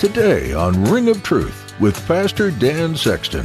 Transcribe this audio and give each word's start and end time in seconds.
Today 0.00 0.52
on 0.52 0.84
Ring 0.84 1.08
of 1.08 1.24
Truth 1.24 1.74
with 1.80 2.06
Pastor 2.06 2.52
Dan 2.52 2.96
Sexton. 2.96 3.44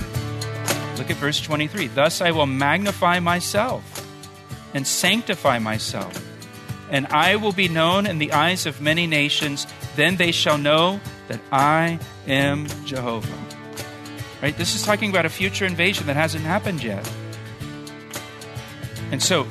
Look 0.98 1.09
at 1.09 1.16
verse 1.16 1.41
23. 1.41 1.88
Thus 1.88 2.21
I 2.21 2.29
will 2.29 2.45
magnify 2.45 3.20
myself 3.20 4.07
and 4.76 4.85
sanctify 4.85 5.57
myself, 5.57 6.23
and 6.91 7.07
I 7.07 7.38
will 7.38 7.53
be 7.53 7.67
known 7.67 8.05
in 8.05 8.20
the 8.20 8.31
eyes 8.34 8.67
of 8.67 8.81
many 8.81 9.07
nations. 9.07 9.66
Then 9.95 10.17
they 10.17 10.31
shall 10.31 10.59
know 10.59 10.99
that 11.27 11.39
I 11.52 11.98
am 12.27 12.67
Jehovah. 12.85 13.35
Right? 14.40 14.55
This 14.55 14.76
is 14.76 14.85
talking 14.85 15.09
about 15.09 15.26
a 15.26 15.29
future 15.29 15.65
invasion 15.65 16.05
that 16.05 16.15
hasn't 16.15 16.43
happened 16.43 16.84
yet. 16.84 17.12
And 19.09 19.23
so, 19.23 19.45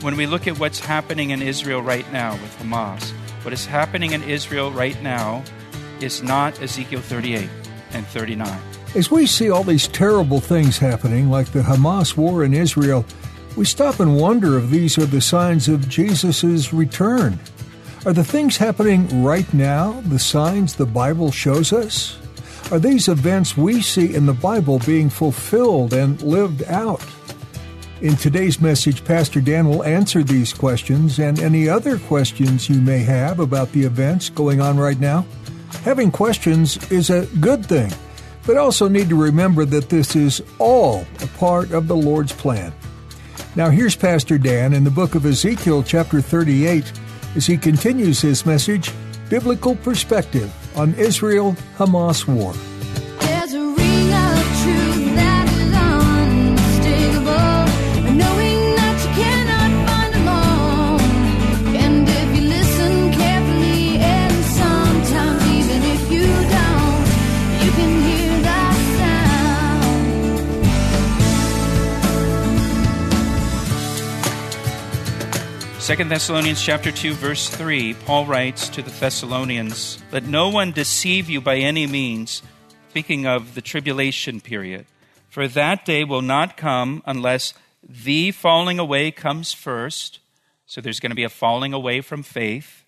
when 0.00 0.16
we 0.16 0.26
look 0.26 0.48
at 0.48 0.58
what's 0.58 0.80
happening 0.80 1.30
in 1.30 1.40
Israel 1.40 1.82
right 1.82 2.12
now 2.12 2.32
with 2.32 2.58
Hamas, 2.58 3.12
what 3.44 3.52
is 3.54 3.64
happening 3.64 4.10
in 4.10 4.24
Israel 4.24 4.72
right 4.72 5.00
now 5.00 5.44
is 6.00 6.22
not 6.22 6.60
Ezekiel 6.60 7.00
38 7.00 7.48
and 7.92 8.06
39. 8.06 8.60
As 8.94 9.10
we 9.10 9.26
see 9.26 9.50
all 9.50 9.64
these 9.64 9.88
terrible 9.88 10.40
things 10.40 10.78
happening, 10.78 11.30
like 11.30 11.48
the 11.48 11.60
Hamas 11.62 12.16
war 12.16 12.44
in 12.44 12.54
Israel, 12.54 13.04
we 13.56 13.64
stop 13.64 14.00
and 14.00 14.16
wonder 14.16 14.58
if 14.58 14.70
these 14.70 14.98
are 14.98 15.06
the 15.06 15.20
signs 15.20 15.68
of 15.68 15.88
Jesus' 15.88 16.72
return. 16.72 17.38
Are 18.06 18.12
the 18.12 18.24
things 18.24 18.56
happening 18.56 19.22
right 19.22 19.52
now 19.54 20.00
the 20.06 20.18
signs 20.18 20.74
the 20.74 20.86
Bible 20.86 21.30
shows 21.30 21.72
us? 21.72 22.18
Are 22.70 22.78
these 22.78 23.08
events 23.08 23.56
we 23.56 23.82
see 23.82 24.14
in 24.14 24.26
the 24.26 24.32
Bible 24.32 24.78
being 24.80 25.10
fulfilled 25.10 25.92
and 25.92 26.20
lived 26.22 26.64
out? 26.64 27.04
In 28.00 28.16
today's 28.16 28.60
message, 28.60 29.04
Pastor 29.04 29.40
Dan 29.40 29.68
will 29.68 29.84
answer 29.84 30.22
these 30.22 30.52
questions 30.52 31.18
and 31.18 31.40
any 31.40 31.68
other 31.68 31.98
questions 31.98 32.68
you 32.68 32.80
may 32.80 32.98
have 32.98 33.38
about 33.38 33.72
the 33.72 33.84
events 33.84 34.28
going 34.28 34.60
on 34.60 34.76
right 34.76 34.98
now. 35.00 35.24
Having 35.82 36.12
questions 36.12 36.90
is 36.90 37.10
a 37.10 37.26
good 37.40 37.66
thing, 37.66 37.92
but 38.46 38.56
also 38.56 38.88
need 38.88 39.08
to 39.08 39.20
remember 39.20 39.64
that 39.64 39.88
this 39.88 40.16
is 40.16 40.42
all 40.58 41.04
a 41.22 41.26
part 41.38 41.72
of 41.72 41.88
the 41.88 41.96
Lord's 41.96 42.32
plan. 42.32 42.72
Now, 43.56 43.70
here's 43.70 43.94
Pastor 43.94 44.38
Dan 44.38 44.72
in 44.72 44.84
the 44.84 44.90
book 44.90 45.14
of 45.14 45.26
Ezekiel, 45.26 45.82
chapter 45.82 46.20
38, 46.20 46.90
as 47.36 47.46
he 47.46 47.56
continues 47.56 48.20
his 48.20 48.44
message 48.46 48.90
Biblical 49.28 49.76
Perspective 49.76 50.52
on 50.76 50.94
Israel 50.94 51.56
Hamas 51.76 52.26
War. 52.26 52.52
Second 75.84 76.08
Thessalonians 76.08 76.62
chapter 76.62 76.90
2 76.90 77.12
verse 77.12 77.50
3 77.50 77.92
Paul 77.92 78.24
writes 78.24 78.70
to 78.70 78.80
the 78.80 78.90
Thessalonians 78.90 80.02
let 80.12 80.24
no 80.24 80.48
one 80.48 80.72
deceive 80.72 81.28
you 81.28 81.42
by 81.42 81.58
any 81.58 81.86
means 81.86 82.42
speaking 82.88 83.26
of 83.26 83.54
the 83.54 83.60
tribulation 83.60 84.40
period 84.40 84.86
for 85.28 85.46
that 85.46 85.84
day 85.84 86.02
will 86.02 86.22
not 86.22 86.56
come 86.56 87.02
unless 87.04 87.52
the 87.86 88.30
falling 88.30 88.78
away 88.78 89.10
comes 89.10 89.52
first. 89.52 90.20
So 90.64 90.80
there's 90.80 91.00
going 91.00 91.10
to 91.10 91.16
be 91.16 91.22
a 91.22 91.28
falling 91.28 91.74
away 91.74 92.00
from 92.00 92.22
faith 92.22 92.86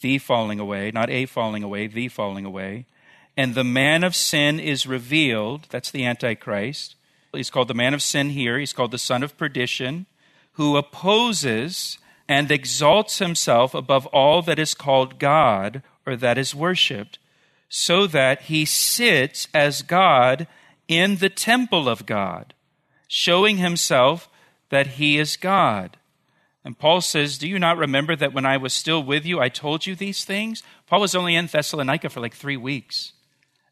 the 0.00 0.16
falling 0.16 0.58
away 0.58 0.90
not 0.90 1.10
a 1.10 1.26
falling 1.26 1.62
away 1.62 1.86
the 1.86 2.08
falling 2.08 2.46
away. 2.46 2.86
And 3.36 3.54
the 3.54 3.62
man 3.62 4.02
of 4.02 4.16
sin 4.16 4.58
is 4.58 4.86
revealed 4.86 5.66
that's 5.68 5.90
the 5.90 6.06
antichrist. 6.06 6.94
He's 7.34 7.50
called 7.50 7.68
the 7.68 7.74
man 7.74 7.92
of 7.92 8.00
sin 8.00 8.30
here. 8.30 8.58
He's 8.58 8.72
called 8.72 8.90
the 8.90 8.96
son 8.96 9.22
of 9.22 9.36
perdition 9.36 10.06
who 10.52 10.78
opposes 10.78 11.98
and 12.28 12.50
exalts 12.50 13.18
himself 13.18 13.74
above 13.74 14.06
all 14.06 14.42
that 14.42 14.58
is 14.58 14.74
called 14.74 15.18
God 15.18 15.82
or 16.06 16.16
that 16.16 16.38
is 16.38 16.54
worshiped, 16.54 17.18
so 17.68 18.06
that 18.06 18.42
he 18.42 18.64
sits 18.64 19.48
as 19.54 19.82
God 19.82 20.46
in 20.88 21.16
the 21.16 21.30
temple 21.30 21.88
of 21.88 22.06
God, 22.06 22.54
showing 23.08 23.58
himself 23.58 24.28
that 24.70 24.86
he 24.86 25.18
is 25.18 25.36
God. 25.36 25.96
And 26.64 26.78
Paul 26.78 27.00
says, 27.00 27.38
Do 27.38 27.48
you 27.48 27.58
not 27.58 27.76
remember 27.76 28.14
that 28.16 28.32
when 28.32 28.46
I 28.46 28.56
was 28.56 28.72
still 28.72 29.02
with 29.02 29.26
you, 29.26 29.40
I 29.40 29.48
told 29.48 29.86
you 29.86 29.94
these 29.94 30.24
things? 30.24 30.62
Paul 30.86 31.00
was 31.00 31.14
only 31.14 31.34
in 31.34 31.46
Thessalonica 31.46 32.08
for 32.08 32.20
like 32.20 32.34
three 32.34 32.56
weeks. 32.56 33.12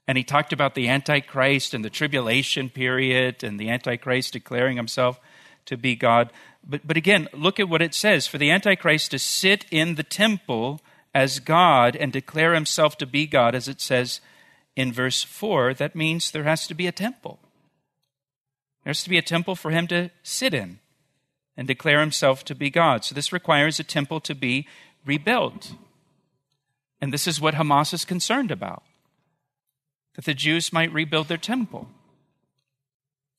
And 0.08 0.18
he 0.18 0.24
talked 0.24 0.52
about 0.52 0.74
the 0.74 0.88
Antichrist 0.88 1.72
and 1.72 1.84
the 1.84 1.90
tribulation 1.90 2.68
period 2.68 3.44
and 3.44 3.60
the 3.60 3.70
Antichrist 3.70 4.32
declaring 4.32 4.76
himself 4.76 5.20
to 5.66 5.76
be 5.76 5.94
God. 5.94 6.32
But, 6.66 6.86
but 6.86 6.96
again, 6.96 7.28
look 7.32 7.58
at 7.58 7.68
what 7.68 7.82
it 7.82 7.94
says 7.94 8.26
for 8.26 8.38
the 8.38 8.50
Antichrist 8.50 9.10
to 9.10 9.18
sit 9.18 9.64
in 9.70 9.94
the 9.94 10.02
temple 10.02 10.80
as 11.14 11.40
God 11.40 11.96
and 11.96 12.12
declare 12.12 12.54
himself 12.54 12.96
to 12.98 13.06
be 13.06 13.26
God, 13.26 13.54
as 13.54 13.68
it 13.68 13.80
says 13.80 14.20
in 14.76 14.92
verse 14.92 15.22
4, 15.22 15.74
that 15.74 15.96
means 15.96 16.30
there 16.30 16.44
has 16.44 16.66
to 16.68 16.74
be 16.74 16.86
a 16.86 16.92
temple. 16.92 17.38
There 18.84 18.90
has 18.90 19.02
to 19.02 19.10
be 19.10 19.18
a 19.18 19.22
temple 19.22 19.56
for 19.56 19.70
him 19.70 19.86
to 19.88 20.10
sit 20.22 20.54
in 20.54 20.78
and 21.56 21.66
declare 21.66 22.00
himself 22.00 22.44
to 22.44 22.54
be 22.54 22.70
God. 22.70 23.04
So 23.04 23.14
this 23.14 23.32
requires 23.32 23.80
a 23.80 23.84
temple 23.84 24.20
to 24.20 24.34
be 24.34 24.66
rebuilt. 25.04 25.72
And 27.00 27.12
this 27.12 27.26
is 27.26 27.40
what 27.40 27.54
Hamas 27.54 27.92
is 27.92 28.04
concerned 28.04 28.50
about 28.50 28.82
that 30.14 30.24
the 30.24 30.34
Jews 30.34 30.72
might 30.72 30.92
rebuild 30.92 31.28
their 31.28 31.36
temple. 31.36 31.88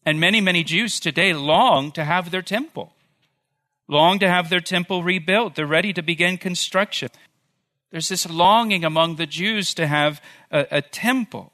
And 0.06 0.20
many, 0.20 0.42
many 0.42 0.64
Jews 0.64 1.00
today 1.00 1.34
long 1.34 1.92
to 1.92 2.06
have 2.06 2.32
their 2.32 2.42
temple 2.42 2.94
long 3.92 4.18
to 4.20 4.28
have 4.28 4.50
their 4.50 4.62
temple 4.62 5.04
rebuilt. 5.04 5.56
They're 5.56 5.68
ready 5.68 5.94
to 5.94 6.02
begin 6.02 6.38
construction. 6.38 7.10
There's 7.92 8.10
this 8.10 8.28
longing 8.28 8.86
among 8.86 9.18
the 9.18 9.26
Jews 9.26 9.74
to 9.74 9.86
have 9.86 10.22
a, 10.50 10.66
a, 10.72 10.82
temple. 10.82 11.52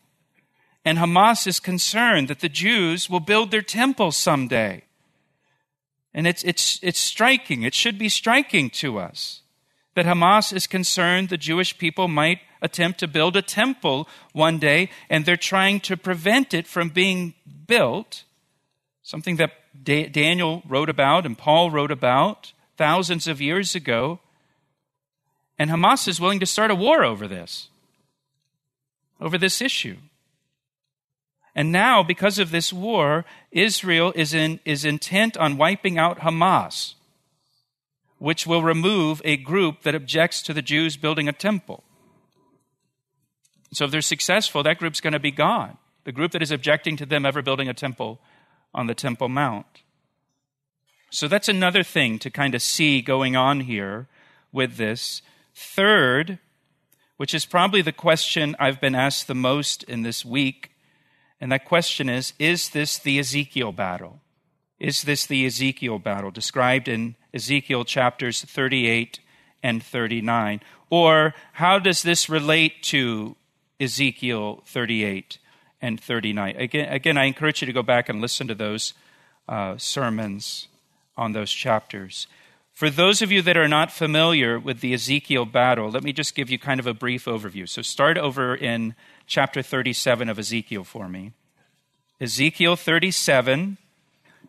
And 0.86 1.00
Hamas 1.00 1.48
is 1.48 1.60
concerned 1.60 2.28
that 2.28 2.40
the 2.40 2.48
Jews 2.48 3.10
will 3.10 3.20
build 3.20 3.50
their 3.50 3.64
temple 3.64 4.12
someday. 4.12 4.84
And 6.14 6.28
it's, 6.28 6.44
it's, 6.44 6.80
it's 6.84 7.00
striking. 7.00 7.64
It 7.64 7.74
should 7.74 7.98
be 7.98 8.08
striking 8.08 8.70
to 8.72 9.00
us 9.00 9.42
that 9.96 10.06
Hamas 10.06 10.54
is 10.54 10.68
concerned 10.68 11.30
the 11.30 11.38
Jewish 11.38 11.76
people 11.80 12.08
might 12.08 12.40
attempt 12.62 13.00
to 13.00 13.08
build 13.08 13.36
a 13.36 13.42
temple 13.42 14.08
one 14.32 14.60
day, 14.60 14.92
and 15.10 15.26
they're 15.26 15.36
trying 15.36 15.80
to 15.82 15.98
prevent 15.98 16.54
it 16.54 16.68
from 16.68 16.90
being 16.90 17.34
built, 17.66 18.24
something 19.02 19.38
that 19.38 19.52
Daniel 19.84 20.64
wrote 20.68 20.90
about 20.90 21.26
and 21.26 21.38
Paul 21.38 21.72
wrote 21.72 21.92
about 21.92 22.54
thousands 22.78 23.28
of 23.28 23.42
years 23.42 23.76
ago. 23.76 24.20
And 25.60 25.70
Hamas 25.72 26.08
is 26.08 26.22
willing 26.22 26.40
to 26.40 26.46
start 26.46 26.72
a 26.72 26.76
war 26.76 27.04
over 27.04 27.28
this, 27.28 27.70
over 29.20 29.38
this 29.38 29.62
issue. 29.62 29.98
And 31.56 31.72
now, 31.72 32.04
because 32.04 32.38
of 32.38 32.52
this 32.52 32.72
war, 32.72 33.26
Israel 33.52 34.14
is, 34.16 34.36
in, 34.36 34.60
is 34.64 34.86
intent 34.86 35.36
on 35.38 35.58
wiping 35.58 35.98
out 35.98 36.20
Hamas, 36.20 36.94
which 38.20 38.46
will 38.46 38.62
remove 38.62 39.24
a 39.26 39.38
group 39.38 39.82
that 39.82 39.96
objects 39.96 40.44
to 40.44 40.54
the 40.54 40.62
Jews 40.62 40.98
building 40.98 41.28
a 41.28 41.34
temple. 41.34 41.84
So, 43.74 43.86
if 43.86 43.92
they're 43.92 44.02
successful, 44.02 44.62
that 44.62 44.78
group's 44.78 45.02
going 45.02 45.14
to 45.14 45.20
be 45.20 45.32
gone. 45.32 45.80
The 46.04 46.12
group 46.12 46.32
that 46.34 46.44
is 46.44 46.52
objecting 46.52 46.96
to 46.98 47.08
them 47.08 47.26
ever 47.26 47.42
building 47.42 47.68
a 47.68 47.74
temple 47.74 48.20
on 48.74 48.88
the 48.88 48.96
Temple 48.96 49.30
Mount. 49.30 49.82
So 51.10 51.28
that's 51.28 51.48
another 51.48 51.84
thing 51.84 52.20
to 52.20 52.30
kind 52.30 52.54
of 52.54 52.62
see 52.62 53.02
going 53.02 53.36
on 53.36 53.62
here 53.62 54.08
with 54.52 54.78
this. 54.78 55.22
Third, 55.56 56.40
which 57.18 57.34
is 57.34 57.46
probably 57.46 57.82
the 57.82 57.92
question 57.92 58.56
I've 58.60 58.82
been 58.82 58.96
asked 58.96 59.28
the 59.28 59.36
most 59.36 59.84
in 59.84 60.04
this 60.04 60.26
week, 60.26 60.72
and 61.40 61.52
that 61.52 61.66
question 61.66 62.10
is 62.10 62.34
Is 62.40 62.70
this 62.70 62.98
the 62.98 63.20
Ezekiel 63.20 63.72
battle? 63.72 64.22
Is 64.80 65.04
this 65.04 65.26
the 65.26 65.46
Ezekiel 65.46 65.98
battle 65.98 66.30
described 66.30 66.88
in 66.88 67.16
Ezekiel 67.34 67.84
chapters 67.84 68.44
38 68.44 69.20
and 69.64 69.82
39? 69.82 70.62
Or 70.90 71.34
how 71.54 71.80
does 71.80 72.04
this 72.04 72.30
relate 72.30 72.84
to 72.84 73.36
Ezekiel 73.80 74.62
38 74.66 75.40
and 75.82 76.00
39? 76.00 76.56
Again, 76.58 76.94
again 76.94 77.18
I 77.18 77.26
encourage 77.26 77.62
you 77.62 77.66
to 77.66 77.74
go 77.74 77.84
back 77.84 78.10
and 78.10 78.22
listen 78.22 78.48
to 78.48 78.56
those 78.56 78.94
uh, 79.48 79.78
sermons 79.78 80.68
on 81.16 81.32
those 81.32 81.52
chapters. 81.52 82.28
For 82.74 82.92
those 82.92 83.24
of 83.24 83.32
you 83.32 83.42
that 83.42 83.58
are 83.58 83.68
not 83.68 83.92
familiar 83.92 84.60
with 84.60 84.82
the 84.82 84.94
Ezekiel 84.94 85.46
battle, 85.46 85.90
let 85.90 86.04
me 86.04 86.14
just 86.14 86.36
give 86.36 86.52
you 86.52 86.60
kind 86.60 86.80
of 86.80 86.86
a 86.86 86.94
brief 86.94 87.26
overview. 87.26 87.68
So 87.68 87.82
start 87.82 88.20
over 88.20 88.56
in 88.56 88.94
chapter 89.26 89.64
37 89.64 90.30
of 90.30 90.38
Ezekiel 90.38 90.84
for 90.84 91.10
me. 91.10 91.32
Ezekiel 92.22 92.76
37. 92.76 93.78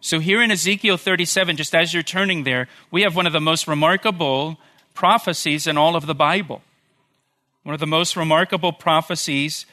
So 0.00 0.20
here 0.20 0.42
in 0.42 0.50
Ezekiel 0.50 0.98
37, 0.98 1.56
just 1.56 1.75
as 1.75 1.94
you're 1.94 2.02
turning 2.02 2.44
there, 2.44 2.69
we 2.90 3.02
have 3.02 3.16
one 3.16 3.26
of 3.26 3.32
the 3.32 3.40
most 3.40 3.66
remarkable 3.66 4.58
prophecies 4.92 5.66
in 5.66 5.78
all 5.78 5.96
of 5.96 6.06
the 6.06 6.14
Bible. 6.14 6.62
One 7.62 7.72
of 7.72 7.80
the 7.80 7.86
most 7.86 8.16
remarkable 8.16 8.72
prophecies 8.72 9.64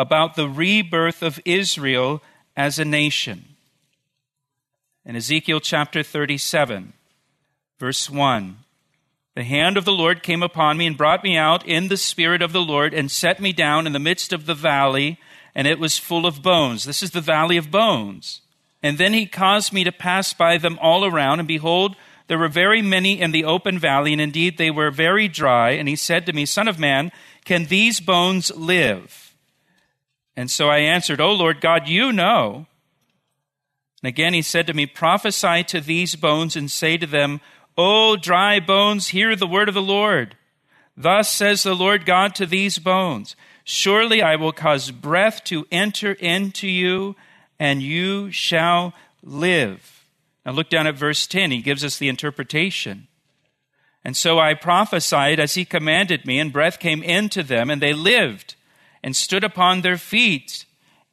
about 0.00 0.34
the 0.34 0.48
rebirth 0.48 1.22
of 1.22 1.38
Israel 1.44 2.22
as 2.56 2.78
a 2.78 2.84
nation. 2.86 3.44
In 5.04 5.14
Ezekiel 5.14 5.60
chapter 5.60 6.02
37, 6.02 6.94
Verse 7.78 8.08
1 8.08 8.58
The 9.34 9.44
hand 9.44 9.76
of 9.76 9.84
the 9.84 9.92
Lord 9.92 10.22
came 10.22 10.42
upon 10.42 10.78
me 10.78 10.86
and 10.86 10.96
brought 10.96 11.22
me 11.22 11.36
out 11.36 11.66
in 11.66 11.88
the 11.88 11.98
spirit 11.98 12.40
of 12.40 12.52
the 12.52 12.62
Lord 12.62 12.94
and 12.94 13.10
set 13.10 13.40
me 13.40 13.52
down 13.52 13.86
in 13.86 13.92
the 13.92 13.98
midst 13.98 14.32
of 14.32 14.46
the 14.46 14.54
valley, 14.54 15.18
and 15.54 15.66
it 15.66 15.78
was 15.78 15.98
full 15.98 16.26
of 16.26 16.42
bones. 16.42 16.84
This 16.84 17.02
is 17.02 17.10
the 17.10 17.20
valley 17.20 17.58
of 17.58 17.70
bones. 17.70 18.40
And 18.82 18.96
then 18.96 19.12
he 19.12 19.26
caused 19.26 19.72
me 19.72 19.84
to 19.84 19.92
pass 19.92 20.32
by 20.32 20.56
them 20.56 20.78
all 20.80 21.04
around, 21.04 21.40
and 21.40 21.48
behold, 21.48 21.96
there 22.26 22.38
were 22.38 22.48
very 22.48 22.80
many 22.80 23.20
in 23.20 23.32
the 23.32 23.44
open 23.44 23.78
valley, 23.78 24.12
and 24.12 24.20
indeed 24.20 24.56
they 24.56 24.70
were 24.70 24.90
very 24.90 25.28
dry. 25.28 25.72
And 25.72 25.88
he 25.88 25.96
said 25.96 26.24
to 26.26 26.32
me, 26.32 26.46
Son 26.46 26.68
of 26.68 26.78
man, 26.78 27.12
can 27.44 27.66
these 27.66 28.00
bones 28.00 28.50
live? 28.54 29.29
And 30.40 30.50
so 30.50 30.70
I 30.70 30.78
answered, 30.78 31.20
O 31.20 31.32
Lord 31.32 31.60
God, 31.60 31.86
you 31.86 32.14
know. 32.14 32.66
And 34.02 34.08
again 34.08 34.32
he 34.32 34.40
said 34.40 34.66
to 34.68 34.72
me, 34.72 34.86
Prophesy 34.86 35.64
to 35.64 35.82
these 35.82 36.16
bones 36.16 36.56
and 36.56 36.70
say 36.70 36.96
to 36.96 37.06
them, 37.06 37.42
O 37.76 38.16
dry 38.16 38.58
bones, 38.58 39.08
hear 39.08 39.36
the 39.36 39.46
word 39.46 39.68
of 39.68 39.74
the 39.74 39.82
Lord. 39.82 40.36
Thus 40.96 41.28
says 41.28 41.62
the 41.62 41.76
Lord 41.76 42.06
God 42.06 42.34
to 42.36 42.46
these 42.46 42.78
bones 42.78 43.36
Surely 43.64 44.22
I 44.22 44.36
will 44.36 44.52
cause 44.52 44.90
breath 44.90 45.44
to 45.44 45.66
enter 45.70 46.12
into 46.12 46.66
you, 46.66 47.16
and 47.58 47.82
you 47.82 48.30
shall 48.32 48.94
live. 49.22 50.06
Now 50.46 50.52
look 50.52 50.70
down 50.70 50.86
at 50.86 50.96
verse 50.96 51.26
10. 51.26 51.50
He 51.50 51.60
gives 51.60 51.84
us 51.84 51.98
the 51.98 52.08
interpretation. 52.08 53.08
And 54.02 54.16
so 54.16 54.38
I 54.38 54.54
prophesied 54.54 55.38
as 55.38 55.52
he 55.52 55.66
commanded 55.66 56.24
me, 56.24 56.38
and 56.38 56.50
breath 56.50 56.78
came 56.78 57.02
into 57.02 57.42
them, 57.42 57.68
and 57.68 57.82
they 57.82 57.92
lived 57.92 58.54
and 59.02 59.16
stood 59.16 59.44
upon 59.44 59.80
their 59.80 59.96
feet, 59.96 60.64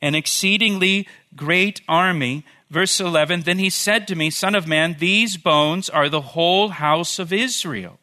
an 0.02 0.16
exceedingly 0.16 1.08
great 1.36 1.82
army. 1.88 2.46
Verse 2.70 3.00
11 3.00 3.42
Then 3.42 3.60
he 3.60 3.70
said 3.70 4.08
to 4.08 4.16
me, 4.16 4.30
Son 4.30 4.56
of 4.56 4.68
man, 4.68 4.98
these 5.00 5.38
bones 5.38 5.90
are 5.90 6.10
the 6.10 6.22
whole 6.22 6.70
house 6.70 7.20
of 7.20 7.32
Israel. 7.34 8.00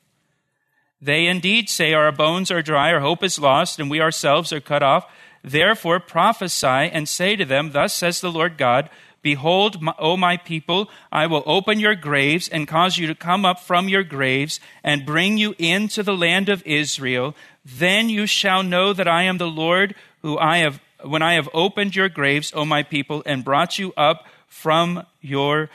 They 1.00 1.26
indeed 1.26 1.68
say, 1.68 1.92
Our 1.92 2.12
bones 2.12 2.50
are 2.50 2.62
dry, 2.62 2.92
our 2.92 3.00
hope 3.00 3.22
is 3.22 3.38
lost, 3.38 3.78
and 3.78 3.90
we 3.90 4.00
ourselves 4.00 4.52
are 4.52 4.60
cut 4.60 4.82
off. 4.82 5.06
Therefore 5.42 6.00
prophesy 6.00 6.66
and 6.66 7.06
say 7.06 7.36
to 7.36 7.44
them, 7.44 7.72
Thus 7.72 7.92
says 7.92 8.20
the 8.20 8.32
Lord 8.32 8.56
God, 8.56 8.88
Behold, 9.20 9.82
O 9.98 10.18
my 10.18 10.36
people, 10.36 10.90
I 11.10 11.26
will 11.26 11.42
open 11.46 11.80
your 11.80 11.94
graves 11.94 12.46
and 12.46 12.68
cause 12.68 12.98
you 12.98 13.06
to 13.06 13.14
come 13.14 13.46
up 13.46 13.58
from 13.58 13.88
your 13.88 14.04
graves 14.04 14.60
and 14.82 15.06
bring 15.06 15.38
you 15.38 15.54
into 15.58 16.02
the 16.02 16.16
land 16.16 16.50
of 16.50 16.62
Israel. 16.66 17.34
Then 17.64 18.08
you 18.08 18.26
shall 18.26 18.62
know 18.62 18.92
that 18.92 19.08
I 19.08 19.22
am 19.22 19.38
the 19.38 19.46
Lord 19.46 19.94
who 20.22 20.38
I 20.38 20.58
have, 20.58 20.80
when 21.02 21.22
I 21.22 21.34
have 21.34 21.48
opened 21.54 21.96
your 21.96 22.08
graves, 22.08 22.52
O 22.54 22.64
my 22.64 22.82
people, 22.82 23.22
and 23.24 23.44
brought 23.44 23.78
you 23.78 23.92
up 23.96 24.26
from 24.46 25.06
your 25.20 25.70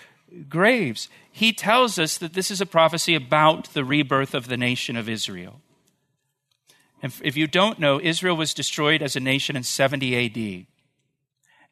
graves. 0.48 1.10
He 1.32 1.54
tells 1.54 1.98
us 1.98 2.18
that 2.18 2.34
this 2.34 2.52
is 2.52 2.62
a 2.62 2.66
prophecy 2.66 3.16
about 3.16 3.74
the 3.74 3.84
rebirth 3.84 4.34
of 4.34 4.48
the 4.48 4.58
nation 4.58 4.96
of 4.96 5.10
Israel. 5.10 5.62
And 7.02 7.14
if 7.24 7.38
you 7.38 7.48
don't 7.48 7.80
know, 7.80 8.00
Israel 8.02 8.36
was 8.36 8.54
destroyed 8.54 9.02
as 9.02 9.16
a 9.16 9.22
nation 9.22 9.56
in 9.56 9.64
70 9.64 10.26
AD, 10.26 10.66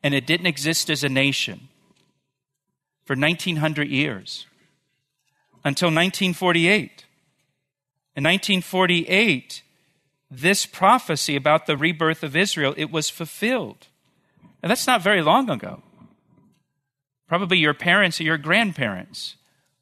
and 0.03 0.13
it 0.13 0.25
didn't 0.25 0.47
exist 0.47 0.89
as 0.89 1.03
a 1.03 1.09
nation 1.09 1.67
for 3.05 3.15
1900 3.15 3.89
years 3.89 4.45
until 5.65 5.87
1948. 5.87 7.05
In 8.15 8.23
1948, 8.23 9.61
this 10.29 10.65
prophecy 10.65 11.35
about 11.35 11.65
the 11.65 11.77
rebirth 11.77 12.24
of 12.24 12.35
Israel, 12.35 12.74
it 12.77 12.91
was 12.91 13.09
fulfilled. 13.09 13.88
And 14.62 14.69
that's 14.69 14.88
not 14.88 15.01
very 15.01 15.21
long 15.21 15.50
ago. 15.50 15.83
Probably 17.27 17.57
your 17.57 17.74
parents 17.74 18.19
or 18.19 18.24
your 18.24 18.38
grandparents 18.38 19.35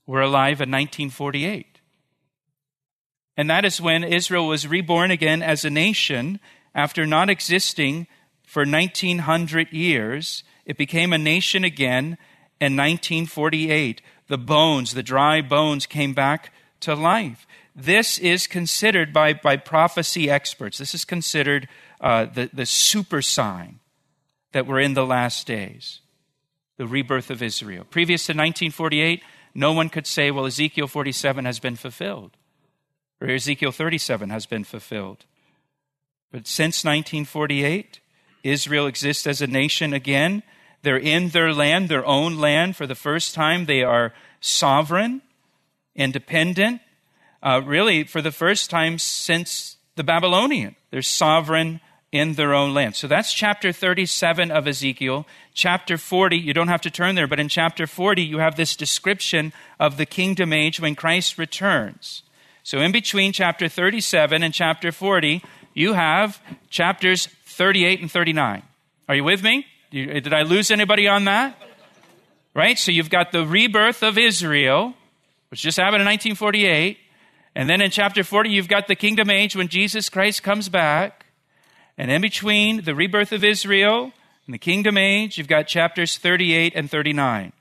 were 0.06 0.22
alive 0.22 0.62
in 0.62 0.70
1948. 0.72 1.80
And 3.38 3.50
that 3.50 3.66
is 3.66 3.82
when 3.82 4.04
Israel 4.04 4.48
was 4.48 4.68
reborn 4.68 5.12
again 5.12 5.42
as 5.42 5.66
a 5.66 5.70
nation 5.70 6.40
after 6.74 7.06
not 7.06 7.30
existing 7.30 8.08
for 8.44 8.66
1900 8.66 9.72
years. 9.74 10.44
It 10.66 10.78
became 10.78 11.12
a 11.12 11.18
nation 11.18 11.64
again 11.64 12.18
in 12.62 12.78
1948. 12.78 14.02
The 14.28 14.38
bones, 14.38 14.94
the 14.94 15.04
dry 15.04 15.42
bones, 15.42 15.86
came 15.86 16.14
back 16.14 16.52
to 16.82 16.96
life. 16.96 17.46
This 17.76 18.18
is 18.18 18.48
considered 18.48 19.12
by, 19.12 19.34
by 19.34 19.58
prophecy 19.58 20.30
experts, 20.30 20.78
this 20.78 20.96
is 20.96 21.04
considered 21.04 21.68
uh, 22.00 22.26
the, 22.26 22.50
the 22.54 22.66
super 22.66 23.22
sign 23.22 23.80
that 24.54 24.66
we're 24.66 24.80
in 24.80 24.94
the 24.94 25.06
last 25.06 25.46
days 25.46 26.00
the 26.78 26.88
rebirth 26.88 27.30
of 27.30 27.42
Israel. 27.42 27.86
Previous 27.90 28.26
to 28.26 28.32
1948, 28.32 29.24
no 29.54 29.72
one 29.72 29.90
could 29.90 30.06
say, 30.06 30.32
well, 30.32 30.46
Ezekiel 30.46 30.88
47 30.88 31.46
has 31.46 31.60
been 31.60 31.76
fulfilled, 31.76 32.36
or 33.22 33.30
Ezekiel 33.30 33.72
37 33.72 34.30
has 34.30 34.46
been 34.46 34.64
fulfilled. 34.64 35.26
But 36.32 36.48
since 36.48 36.84
1948, 36.84 38.02
Israel 38.44 38.88
exists 38.88 39.26
as 39.26 39.42
a 39.42 39.48
nation 39.48 39.94
again. 39.94 40.44
They're 40.82 40.98
in 40.98 41.30
their 41.30 41.54
land, 41.54 41.88
their 41.88 42.06
own 42.06 42.38
land, 42.38 42.76
for 42.76 42.86
the 42.86 42.96
first 42.96 43.34
time. 43.34 43.66
They 43.66 43.82
are 43.82 44.14
sovereign, 44.42 45.22
independent, 45.96 46.82
uh, 47.46 47.62
really 47.64 48.04
for 48.04 48.22
the 48.22 48.32
first 48.32 48.70
time 48.70 48.98
since 48.98 49.78
the 49.96 50.04
Babylonian. 50.04 50.76
They're 50.90 51.04
sovereign 51.04 51.80
in 52.12 52.34
their 52.34 52.54
own 52.54 52.74
land. 52.74 52.96
So 52.96 53.08
that's 53.08 53.32
chapter 53.34 53.72
37 53.72 54.50
of 54.50 54.68
Ezekiel. 54.68 55.28
Chapter 55.54 55.98
40, 55.98 56.38
you 56.38 56.54
don't 56.54 56.70
have 56.70 56.82
to 56.82 56.90
turn 56.90 57.16
there, 57.16 57.28
but 57.28 57.40
in 57.40 57.48
chapter 57.48 57.86
40, 57.86 58.24
you 58.24 58.40
have 58.40 58.56
this 58.56 58.76
description 58.76 59.54
of 59.80 59.98
the 59.98 60.06
kingdom 60.06 60.54
age 60.54 60.80
when 60.80 60.96
Christ 60.96 61.38
returns. 61.38 62.24
So 62.64 62.80
in 62.80 62.92
between 62.92 63.32
chapter 63.32 63.70
37 63.70 64.42
and 64.42 64.54
chapter 64.54 64.92
40, 64.92 65.44
you 65.74 65.94
have 65.94 66.42
chapters 66.70 67.28
38 67.46 68.02
and 68.02 68.12
39. 68.12 68.64
Are 69.08 69.16
you 69.16 69.24
with 69.24 69.44
me? 69.44 69.68
Did 69.92 70.34
I 70.34 70.42
lose 70.42 70.72
anybody 70.72 71.08
on 71.08 71.26
that? 71.26 71.62
Right? 72.56 72.80
So 72.80 72.92
you've 72.92 73.10
got 73.10 73.32
the 73.32 73.46
rebirth 73.46 74.02
of 74.02 74.18
Israel, 74.18 74.94
which 75.50 75.62
just 75.62 75.78
happened 75.78 76.02
in 76.02 76.08
1948. 76.08 76.98
And 77.56 77.70
then 77.70 77.82
in 77.82 77.90
chapter 77.90 78.24
40, 78.24 78.50
you've 78.50 78.68
got 78.68 78.88
the 78.88 78.96
kingdom 78.96 79.30
age 79.30 79.56
when 79.56 79.70
Jesus 79.70 80.10
Christ 80.10 80.44
comes 80.44 80.68
back. 80.68 81.26
And 81.98 82.12
in 82.12 82.22
between 82.22 82.84
the 82.84 82.94
rebirth 82.94 83.32
of 83.32 83.44
Israel 83.44 84.12
and 84.46 84.54
the 84.54 84.60
kingdom 84.60 84.98
age, 84.98 85.38
you've 85.38 85.48
got 85.48 85.68
chapters 85.68 86.18
38 86.18 86.74
and 86.76 86.92
39. 86.92 87.54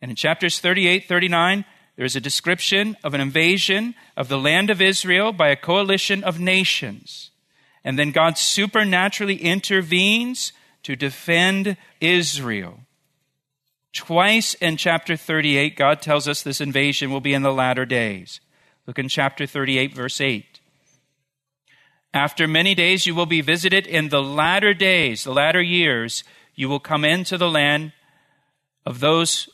And 0.00 0.10
in 0.10 0.16
chapters 0.16 0.60
38, 0.60 1.08
39, 1.08 1.64
there's 1.96 2.16
a 2.16 2.20
description 2.20 2.96
of 3.02 3.12
an 3.12 3.20
invasion 3.20 3.94
of 4.16 4.28
the 4.28 4.38
land 4.38 4.70
of 4.70 4.80
Israel 4.80 5.32
by 5.32 5.48
a 5.48 5.56
coalition 5.56 6.22
of 6.22 6.38
nations. 6.38 7.30
And 7.84 7.98
then 7.98 8.12
God 8.12 8.38
supernaturally 8.38 9.36
intervenes 9.36 10.52
to 10.84 10.94
defend 10.96 11.76
Israel. 12.00 12.80
Twice 13.92 14.54
in 14.54 14.76
chapter 14.76 15.16
38, 15.16 15.76
God 15.76 16.00
tells 16.00 16.28
us 16.28 16.42
this 16.42 16.60
invasion 16.60 17.10
will 17.10 17.20
be 17.20 17.34
in 17.34 17.42
the 17.42 17.52
latter 17.52 17.84
days. 17.84 18.40
Look 18.86 18.98
in 18.98 19.08
chapter 19.08 19.46
38, 19.46 19.94
verse 19.94 20.20
8. 20.20 20.60
After 22.12 22.48
many 22.48 22.74
days 22.74 23.06
you 23.06 23.14
will 23.14 23.26
be 23.26 23.40
visited 23.40 23.86
in 23.86 24.08
the 24.08 24.22
latter 24.22 24.74
days, 24.74 25.24
the 25.24 25.32
latter 25.32 25.62
years, 25.62 26.24
you 26.54 26.68
will 26.68 26.80
come 26.80 27.04
into 27.04 27.38
the 27.38 27.50
land 27.50 27.92
of 28.84 29.00
those 29.00 29.48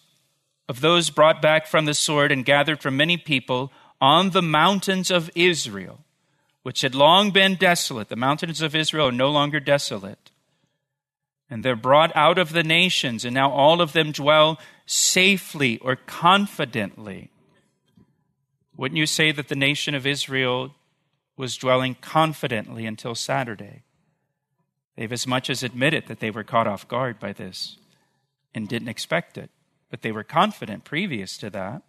of 0.68 0.80
those 0.80 1.10
brought 1.10 1.40
back 1.40 1.66
from 1.66 1.84
the 1.84 1.94
sword 1.94 2.32
and 2.32 2.44
gathered 2.44 2.80
from 2.80 2.96
many 2.96 3.16
people 3.16 3.70
on 4.00 4.30
the 4.30 4.42
mountains 4.42 5.10
of 5.10 5.30
Israel, 5.34 6.00
which 6.64 6.80
had 6.80 6.94
long 6.94 7.30
been 7.30 7.54
desolate. 7.54 8.08
The 8.08 8.16
mountains 8.16 8.60
of 8.60 8.74
Israel 8.74 9.08
are 9.08 9.12
no 9.12 9.30
longer 9.30 9.60
desolate. 9.60 10.32
And 11.48 11.64
they're 11.64 11.76
brought 11.76 12.10
out 12.16 12.38
of 12.38 12.52
the 12.52 12.64
nations, 12.64 13.24
and 13.24 13.32
now 13.32 13.52
all 13.52 13.80
of 13.80 13.92
them 13.92 14.10
dwell 14.10 14.58
safely 14.86 15.78
or 15.78 15.94
confidently. 15.94 17.30
Wouldn't 18.76 18.98
you 18.98 19.06
say 19.06 19.32
that 19.32 19.48
the 19.48 19.56
nation 19.56 19.94
of 19.94 20.06
Israel 20.06 20.74
was 21.36 21.56
dwelling 21.56 21.96
confidently 22.00 22.86
until 22.86 23.14
Saturday. 23.14 23.82
They've 24.96 25.12
as 25.12 25.26
much 25.26 25.50
as 25.50 25.62
admitted 25.62 26.06
that 26.06 26.20
they 26.20 26.30
were 26.30 26.44
caught 26.44 26.66
off 26.66 26.88
guard 26.88 27.20
by 27.20 27.32
this 27.32 27.76
and 28.54 28.68
didn't 28.68 28.88
expect 28.88 29.36
it, 29.36 29.50
but 29.90 30.00
they 30.00 30.12
were 30.12 30.24
confident 30.24 30.84
previous 30.84 31.36
to 31.38 31.50
that. 31.50 31.82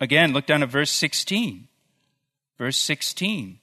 Again, 0.00 0.32
look 0.32 0.46
down 0.46 0.62
at 0.62 0.70
verse 0.70 0.90
16. 0.90 1.68
Verse 2.56 2.76
16. 2.78 3.58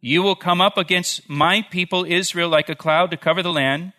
You 0.00 0.22
will 0.22 0.36
come 0.36 0.60
up 0.60 0.78
against 0.78 1.28
my 1.28 1.62
people 1.62 2.06
Israel 2.08 2.48
like 2.48 2.68
a 2.68 2.74
cloud 2.74 3.10
to 3.10 3.16
cover 3.16 3.42
the 3.42 3.52
land. 3.52 3.92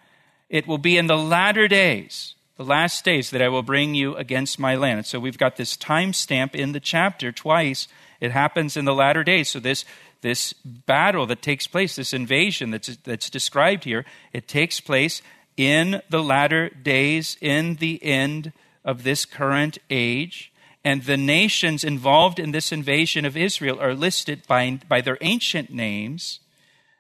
It 0.50 0.66
will 0.66 0.78
be 0.78 0.98
in 0.98 1.08
the 1.08 1.18
latter 1.18 1.68
days, 1.68 2.36
the 2.58 2.66
last 2.66 3.06
days, 3.06 3.30
that 3.30 3.42
I 3.42 3.50
will 3.50 3.64
bring 3.64 3.94
you 3.94 4.16
against 4.16 4.60
my 4.60 4.76
land. 4.76 5.06
so 5.06 5.20
we've 5.20 5.38
got 5.38 5.56
this 5.56 5.78
time 5.78 6.12
stamp 6.12 6.56
in 6.56 6.72
the 6.72 6.80
chapter 6.80 7.32
twice. 7.32 7.88
It 8.20 8.32
happens 8.32 8.76
in 8.76 8.86
the 8.86 8.96
latter 8.96 9.24
days. 9.24 9.50
So 9.50 9.60
this, 9.60 9.86
this 10.22 10.54
battle 10.54 11.28
that 11.28 11.42
takes 11.42 11.68
place, 11.68 11.96
this 11.96 12.14
invasion 12.14 12.72
that's, 12.72 12.98
that's 12.98 13.30
described 13.30 13.84
here, 13.84 14.06
it 14.34 14.48
takes 14.48 14.80
place 14.80 15.22
in 15.56 16.02
the 16.10 16.24
latter 16.24 16.70
days, 16.70 17.38
in 17.42 17.76
the 17.76 18.04
end 18.04 18.54
of 18.84 19.04
this 19.04 19.26
current 19.26 19.78
age. 19.90 20.52
And 20.84 21.04
the 21.04 21.18
nations 21.18 21.84
involved 21.84 22.40
in 22.40 22.52
this 22.52 22.72
invasion 22.72 23.26
of 23.26 23.36
Israel 23.36 23.80
are 23.80 23.94
listed 23.94 24.44
by, 24.48 24.80
by 24.88 25.02
their 25.02 25.18
ancient 25.22 25.70
names. 25.70 26.40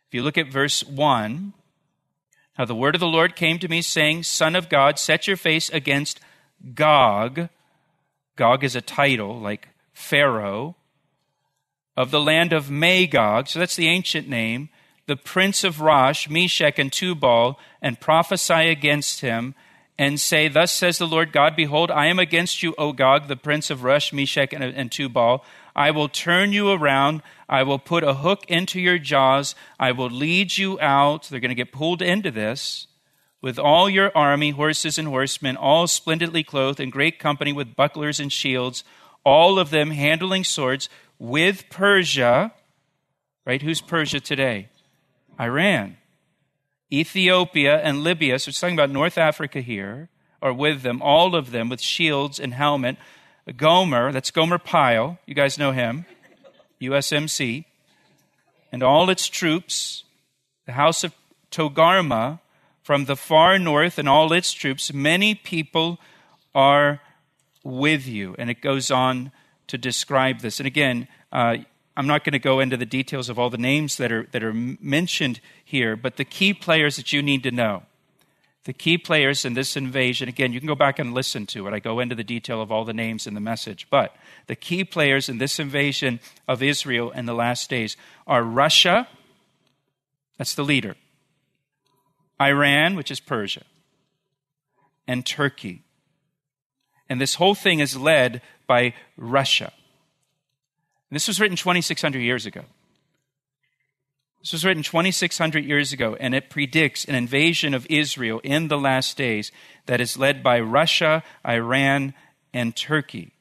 If 0.07 0.13
you 0.13 0.23
look 0.23 0.37
at 0.37 0.51
verse 0.51 0.83
1, 0.83 1.53
now 2.57 2.65
the 2.65 2.75
word 2.75 2.95
of 2.95 2.99
the 2.99 3.07
Lord 3.07 3.35
came 3.35 3.59
to 3.59 3.67
me, 3.67 3.81
saying, 3.81 4.23
Son 4.23 4.55
of 4.55 4.69
God, 4.69 4.97
set 4.97 5.27
your 5.27 5.37
face 5.37 5.69
against 5.69 6.19
Gog. 6.73 7.49
Gog 8.35 8.63
is 8.63 8.75
a 8.75 8.81
title 8.81 9.39
like 9.39 9.69
Pharaoh 9.93 10.75
of 11.95 12.11
the 12.11 12.21
land 12.21 12.53
of 12.53 12.69
Magog. 12.69 13.47
So 13.47 13.59
that's 13.59 13.75
the 13.75 13.87
ancient 13.87 14.27
name. 14.27 14.69
The 15.07 15.15
prince 15.15 15.63
of 15.63 15.81
Rosh, 15.81 16.29
Meshech, 16.29 16.77
and 16.77 16.91
Tubal, 16.91 17.59
and 17.81 17.99
prophesy 17.99 18.69
against 18.69 19.21
him 19.21 19.55
and 19.97 20.19
say, 20.19 20.47
Thus 20.47 20.71
says 20.71 20.97
the 20.97 21.07
Lord 21.07 21.31
God, 21.31 21.55
Behold, 21.55 21.89
I 21.89 22.07
am 22.07 22.19
against 22.19 22.61
you, 22.61 22.75
O 22.77 22.93
Gog, 22.93 23.27
the 23.27 23.35
prince 23.35 23.69
of 23.69 23.83
Rosh, 23.83 24.13
Meshech, 24.13 24.53
and, 24.53 24.63
and 24.63 24.91
Tubal. 24.91 25.43
I 25.75 25.91
will 25.91 26.09
turn 26.09 26.51
you 26.51 26.71
around. 26.71 27.21
I 27.49 27.63
will 27.63 27.79
put 27.79 28.03
a 28.03 28.15
hook 28.15 28.43
into 28.47 28.79
your 28.79 28.97
jaws. 28.97 29.55
I 29.79 29.91
will 29.91 30.09
lead 30.09 30.57
you 30.57 30.79
out. 30.79 31.29
They're 31.29 31.39
going 31.39 31.49
to 31.49 31.55
get 31.55 31.71
pulled 31.71 32.01
into 32.01 32.31
this 32.31 32.87
with 33.41 33.59
all 33.59 33.89
your 33.89 34.11
army, 34.15 34.51
horses 34.51 34.97
and 34.97 35.07
horsemen, 35.07 35.55
all 35.55 35.87
splendidly 35.87 36.43
clothed, 36.43 36.79
in 36.79 36.89
great 36.89 37.19
company 37.19 37.53
with 37.53 37.75
bucklers 37.75 38.19
and 38.19 38.33
shields, 38.33 38.83
all 39.23 39.59
of 39.59 39.69
them 39.69 39.91
handling 39.91 40.43
swords, 40.43 40.89
with 41.19 41.69
Persia. 41.69 42.51
Right? 43.45 43.61
Who's 43.61 43.79
Persia 43.79 44.19
today? 44.19 44.69
Iran. 45.39 45.97
Ethiopia 46.91 47.77
and 47.77 48.03
Libya, 48.03 48.39
so 48.39 48.49
it's 48.49 48.59
talking 48.59 48.75
about 48.75 48.89
North 48.89 49.17
Africa 49.17 49.59
here, 49.61 50.09
are 50.41 50.53
with 50.53 50.83
them, 50.83 51.01
all 51.01 51.35
of 51.35 51.51
them 51.51 51.69
with 51.69 51.81
shields 51.81 52.39
and 52.39 52.53
helmet. 52.53 52.97
Gomer, 53.55 54.11
that's 54.11 54.31
Gomer 54.31 54.57
Pyle, 54.57 55.19
you 55.25 55.33
guys 55.33 55.57
know 55.57 55.71
him, 55.71 56.05
USMC, 56.81 57.65
and 58.72 58.84
all 58.84 59.10
its 59.10 59.27
troops, 59.27 60.03
the 60.65 60.74
house 60.74 61.03
of 61.03 61.13
Togarmah 61.51 62.39
from 62.84 63.05
the 63.05 63.15
far 63.15 63.60
north 63.60 63.98
and 63.98 64.07
all 64.07 64.31
its 64.31 64.53
troops, 64.53 64.93
many 64.93 65.36
people 65.36 66.00
are 66.55 67.01
with 67.63 68.07
you. 68.07 68.36
And 68.38 68.50
it 68.50 68.62
goes 68.62 68.89
on 68.91 69.31
to 69.67 69.77
describe 69.77 70.39
this. 70.39 70.60
And 70.60 70.67
again, 70.67 71.07
uh, 71.31 71.57
I'm 71.98 72.07
not 72.07 72.24
going 72.24 72.34
to 72.34 72.39
go 72.39 72.60
into 72.60 72.77
the 72.77 72.86
details 72.86 73.27
of 73.27 73.39
all 73.39 73.50
the 73.50 73.57
names 73.57 73.98
that 73.98 74.12
are, 74.12 74.27
that 74.31 74.43
are 74.43 74.53
mentioned 74.53 75.41
here, 75.65 75.96
but 75.96 76.17
the 76.17 76.24
key 76.24 76.53
players 76.53 76.96
that 76.96 77.12
you 77.12 77.22
need 77.22 77.43
to 77.43 77.51
know. 77.51 77.84
The 78.65 78.74
key 78.74 78.98
players 78.98 79.46
in 79.46 79.53
this 79.53 79.75
invasion, 79.75 80.29
again, 80.29 80.53
you 80.53 80.60
can 80.60 80.67
go 80.67 80.75
back 80.75 81.00
and 81.00 81.13
listen 81.13 81.46
to 81.48 81.67
it. 81.67 81.74
I 81.74 81.79
go 81.79 82.00
into 82.00 82.15
the 82.15 82.24
detail 82.24 82.62
of 82.62 82.72
all 82.72 82.86
the 82.86 82.93
names 82.93 83.25
in 83.25 83.34
the 83.34 83.39
message. 83.39 83.88
But 83.89 84.15
the 84.47 84.55
key 84.55 84.83
players 84.83 85.29
in 85.29 85.37
this 85.37 85.59
invasion 85.59 86.19
of 86.47 86.63
Israel 86.63 87.11
in 87.11 87.25
the 87.25 87.33
last 87.33 87.69
days 87.69 87.95
are 88.25 88.43
Russia, 88.43 89.07
that's 90.37 90.55
the 90.55 90.63
leader, 90.63 90.95
Iran, 92.41 92.95
which 92.95 93.11
is 93.11 93.19
Persia, 93.19 93.63
and 95.07 95.25
Turkey. 95.25 95.83
And 97.09 97.21
this 97.21 97.35
whole 97.35 97.55
thing 97.55 97.79
is 97.79 97.95
led 97.95 98.41
by 98.67 98.93
Russia. 99.15 99.71
This 101.09 101.27
was 101.27 101.39
written 101.39 101.55
2,600 101.55 102.19
years 102.19 102.45
ago. 102.45 102.65
This 104.41 104.53
was 104.53 104.65
written 104.65 104.83
2,600 104.83 105.65
years 105.65 105.91
ago, 105.91 106.15
and 106.19 106.35
it 106.35 106.49
predicts 106.49 107.05
an 107.05 107.15
invasion 107.15 107.73
of 107.73 107.87
Israel 107.89 108.39
in 108.43 108.67
the 108.67 108.77
last 108.77 109.17
days 109.17 109.51
that 109.87 109.99
is 109.99 110.17
led 110.17 110.43
by 110.43 110.59
Russia, 110.59 111.23
Iran, 111.45 112.13
and 112.53 112.75
Turkey. 112.75 113.33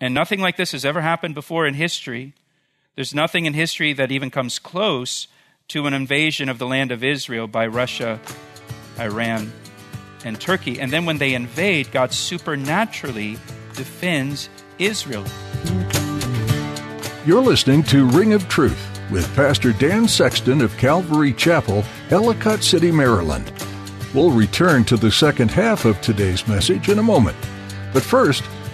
And 0.00 0.14
nothing 0.14 0.40
like 0.40 0.56
this 0.56 0.72
has 0.72 0.84
ever 0.84 1.00
happened 1.00 1.34
before 1.34 1.66
in 1.66 1.74
history. 1.74 2.34
There's 2.94 3.14
nothing 3.14 3.46
in 3.46 3.54
history 3.54 3.92
that 3.94 4.12
even 4.12 4.30
comes 4.30 4.58
close 4.58 5.26
to 5.68 5.86
an 5.86 5.94
invasion 5.94 6.48
of 6.48 6.58
the 6.58 6.66
land 6.66 6.92
of 6.92 7.04
Israel 7.04 7.46
by 7.46 7.66
Russia, 7.66 8.20
Iran, 8.98 9.52
and 10.24 10.40
Turkey. 10.40 10.80
And 10.80 10.92
then 10.92 11.04
when 11.04 11.18
they 11.18 11.34
invade, 11.34 11.90
God 11.90 12.12
supernaturally 12.12 13.38
defends 13.74 14.48
Israel. 14.78 15.24
You're 17.26 17.42
listening 17.42 17.82
to 17.84 18.06
Ring 18.06 18.32
of 18.32 18.48
Truth 18.48 19.00
with 19.10 19.34
Pastor 19.34 19.72
Dan 19.72 20.06
Sexton 20.06 20.60
of 20.60 20.76
Calvary 20.76 21.32
Chapel, 21.32 21.84
Ellicott 22.10 22.62
City, 22.62 22.92
Maryland. 22.92 23.52
We'll 24.14 24.30
return 24.30 24.84
to 24.86 24.96
the 24.96 25.10
second 25.10 25.50
half 25.50 25.84
of 25.84 26.00
today's 26.00 26.46
message 26.48 26.88
in 26.88 26.98
a 26.98 27.02
moment. 27.02 27.36
But 27.92 28.02
first, 28.02 28.44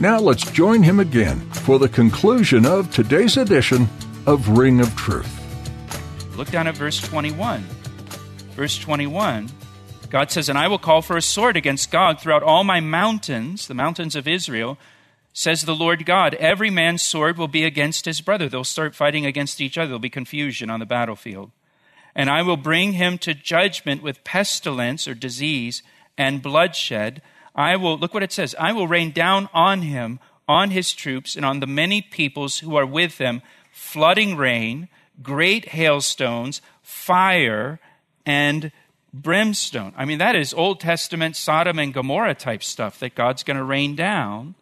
Now 0.00 0.18
let's 0.18 0.50
join 0.50 0.82
him 0.82 1.00
again 1.00 1.40
for 1.50 1.78
the 1.78 1.88
conclusion 1.88 2.66
of 2.66 2.92
today's 2.92 3.36
edition 3.36 3.88
of 4.26 4.48
Ring 4.48 4.80
of 4.80 4.94
Truth. 4.96 5.30
Look 6.36 6.50
down 6.50 6.66
at 6.66 6.76
verse 6.76 7.00
21. 7.00 7.62
Verse 8.56 8.78
21 8.78 9.48
God 10.10 10.30
says, 10.30 10.48
And 10.48 10.56
I 10.56 10.68
will 10.68 10.78
call 10.78 11.02
for 11.02 11.16
a 11.16 11.22
sword 11.22 11.56
against 11.56 11.90
Gog 11.90 12.20
throughout 12.20 12.42
all 12.42 12.62
my 12.62 12.78
mountains, 12.78 13.66
the 13.66 13.74
mountains 13.74 14.14
of 14.14 14.28
Israel, 14.28 14.78
says 15.32 15.62
the 15.62 15.74
Lord 15.74 16.06
God, 16.06 16.34
every 16.34 16.70
man's 16.70 17.02
sword 17.02 17.36
will 17.36 17.48
be 17.48 17.64
against 17.64 18.04
his 18.04 18.20
brother. 18.20 18.48
They'll 18.48 18.62
start 18.62 18.94
fighting 18.94 19.26
against 19.26 19.60
each 19.60 19.76
other. 19.76 19.88
There'll 19.88 19.98
be 19.98 20.10
confusion 20.10 20.70
on 20.70 20.78
the 20.78 20.86
battlefield. 20.86 21.50
And 22.14 22.30
I 22.30 22.42
will 22.42 22.56
bring 22.56 22.92
him 22.92 23.18
to 23.18 23.34
judgment 23.34 24.02
with 24.02 24.22
pestilence 24.22 25.08
or 25.08 25.14
disease 25.14 25.82
and 26.16 26.40
bloodshed. 26.40 27.20
I 27.54 27.76
will, 27.76 27.96
look 27.98 28.14
what 28.14 28.22
it 28.22 28.32
says, 28.32 28.54
I 28.58 28.72
will 28.72 28.88
rain 28.88 29.12
down 29.12 29.48
on 29.54 29.82
him, 29.82 30.18
on 30.48 30.70
his 30.70 30.92
troops, 30.92 31.36
and 31.36 31.44
on 31.44 31.60
the 31.60 31.66
many 31.66 32.02
peoples 32.02 32.58
who 32.58 32.76
are 32.76 32.86
with 32.86 33.18
them, 33.18 33.42
flooding 33.72 34.36
rain, 34.36 34.88
great 35.22 35.70
hailstones, 35.70 36.60
fire, 36.82 37.78
and 38.26 38.72
brimstone. 39.12 39.92
I 39.96 40.04
mean, 40.04 40.18
that 40.18 40.34
is 40.34 40.52
Old 40.52 40.80
Testament 40.80 41.36
Sodom 41.36 41.78
and 41.78 41.94
Gomorrah 41.94 42.34
type 42.34 42.62
stuff 42.62 42.98
that 42.98 43.14
God's 43.14 43.44
going 43.44 43.56
to 43.56 43.64
rain 43.64 43.94
down 43.94 44.56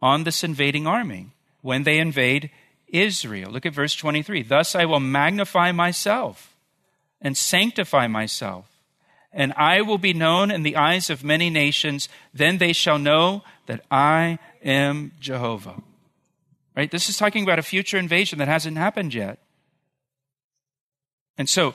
on 0.00 0.24
this 0.24 0.42
invading 0.42 0.86
army 0.86 1.28
when 1.60 1.82
they 1.82 1.98
invade 1.98 2.50
Israel. 2.88 3.50
Look 3.50 3.66
at 3.66 3.74
verse 3.74 3.94
23. 3.94 4.42
Thus 4.42 4.74
I 4.74 4.84
will 4.86 5.00
magnify 5.00 5.72
myself 5.72 6.54
and 7.20 7.36
sanctify 7.36 8.06
myself, 8.06 8.70
and 9.32 9.52
I 9.54 9.82
will 9.82 9.98
be 9.98 10.14
known 10.14 10.50
in 10.50 10.62
the 10.62 10.76
eyes 10.76 11.10
of 11.10 11.24
many 11.24 11.50
nations. 11.50 12.08
Then 12.32 12.58
they 12.58 12.72
shall 12.72 12.98
know 12.98 13.42
that 13.66 13.84
I 13.90 14.38
am 14.64 15.12
Jehovah. 15.20 15.82
Right? 16.76 16.90
This 16.90 17.08
is 17.08 17.16
talking 17.16 17.42
about 17.42 17.58
a 17.58 17.62
future 17.62 17.96
invasion 17.96 18.38
that 18.38 18.48
hasn't 18.48 18.76
happened 18.76 19.14
yet. 19.14 19.38
And 21.38 21.48
so, 21.48 21.74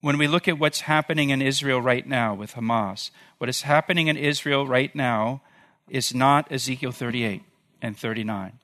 when 0.00 0.18
we 0.18 0.26
look 0.26 0.48
at 0.48 0.58
what's 0.58 0.80
happening 0.80 1.30
in 1.30 1.40
Israel 1.40 1.80
right 1.80 2.06
now 2.06 2.34
with 2.34 2.54
Hamas, 2.54 3.10
what 3.38 3.48
is 3.48 3.62
happening 3.62 4.08
in 4.08 4.16
Israel 4.16 4.66
right 4.66 4.94
now 4.94 5.40
is 5.88 6.14
not 6.14 6.50
Ezekiel 6.52 6.92
38 6.92 7.42
and 7.80 7.96
39. 7.96 8.58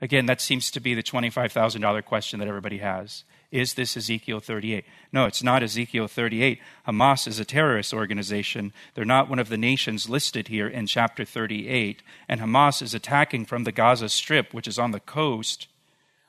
Again, 0.00 0.26
that 0.26 0.40
seems 0.40 0.70
to 0.72 0.80
be 0.80 0.94
the 0.94 1.02
$25,000 1.02 2.04
question 2.04 2.38
that 2.38 2.48
everybody 2.48 2.78
has. 2.78 3.24
Is 3.50 3.74
this 3.74 3.96
Ezekiel 3.96 4.40
38? 4.40 4.84
No, 5.12 5.24
it's 5.24 5.42
not 5.42 5.62
Ezekiel 5.62 6.08
38. 6.08 6.60
Hamas 6.86 7.26
is 7.26 7.38
a 7.38 7.44
terrorist 7.44 7.94
organization. 7.94 8.72
They're 8.94 9.04
not 9.04 9.30
one 9.30 9.38
of 9.38 9.48
the 9.48 9.56
nations 9.56 10.08
listed 10.08 10.48
here 10.48 10.68
in 10.68 10.86
chapter 10.86 11.24
38. 11.24 12.02
And 12.28 12.40
Hamas 12.40 12.82
is 12.82 12.92
attacking 12.92 13.46
from 13.46 13.64
the 13.64 13.72
Gaza 13.72 14.08
Strip, 14.08 14.52
which 14.52 14.68
is 14.68 14.78
on 14.78 14.90
the 14.90 15.00
coast. 15.00 15.68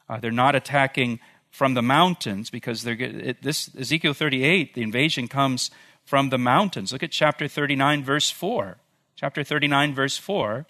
Uh, 0.08 0.20
they're 0.20 0.32
not 0.32 0.56
attacking 0.56 1.20
from 1.50 1.74
the 1.74 1.82
mountains 1.82 2.50
because 2.50 2.84
they're, 2.84 2.96
it, 3.00 3.42
this 3.42 3.70
Ezekiel 3.76 4.14
38, 4.14 4.76
the 4.76 4.84
invasion 4.84 5.28
comes 5.28 5.72
from 6.06 6.30
the 6.30 6.38
mountains. 6.38 6.94
Look 6.94 7.04
at 7.04 7.12
chapter 7.12 7.48
39, 7.48 8.04
verse 8.04 8.30
4. 8.30 8.78
Chapter 9.16 9.44
39, 9.44 9.94
verse 9.94 10.18
4. 10.18 10.66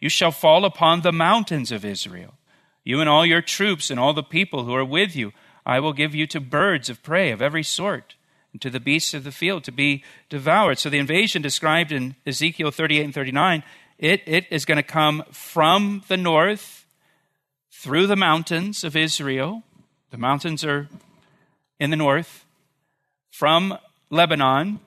You 0.00 0.08
shall 0.08 0.32
fall 0.32 0.64
upon 0.64 1.02
the 1.02 1.12
mountains 1.12 1.70
of 1.70 1.84
Israel, 1.84 2.34
you 2.84 3.00
and 3.00 3.08
all 3.08 3.26
your 3.26 3.42
troops 3.42 3.90
and 3.90 4.00
all 4.00 4.12
the 4.12 4.22
people 4.22 4.64
who 4.64 4.74
are 4.74 4.84
with 4.84 5.14
you. 5.14 5.32
I 5.66 5.80
will 5.80 5.92
give 5.92 6.14
you 6.14 6.26
to 6.28 6.40
birds 6.40 6.88
of 6.88 7.02
prey 7.02 7.30
of 7.30 7.42
every 7.42 7.62
sort, 7.62 8.14
and 8.52 8.60
to 8.62 8.70
the 8.70 8.80
beasts 8.80 9.14
of 9.14 9.24
the 9.24 9.32
field 9.32 9.64
to 9.64 9.72
be 9.72 10.02
devoured. 10.28 10.78
So 10.78 10.90
the 10.90 10.98
invasion 10.98 11.42
described 11.42 11.92
in 11.92 12.16
Ezekiel 12.26 12.70
38 12.70 13.04
and 13.04 13.14
39, 13.14 13.62
it, 13.98 14.22
it 14.26 14.46
is 14.50 14.64
going 14.64 14.76
to 14.76 14.82
come 14.82 15.22
from 15.30 16.02
the 16.08 16.16
north 16.16 16.86
through 17.70 18.06
the 18.06 18.16
mountains 18.16 18.82
of 18.82 18.96
Israel. 18.96 19.62
The 20.10 20.18
mountains 20.18 20.64
are 20.64 20.88
in 21.78 21.90
the 21.90 21.96
north, 21.96 22.44
from 23.30 23.78
Lebanon, 24.10 24.80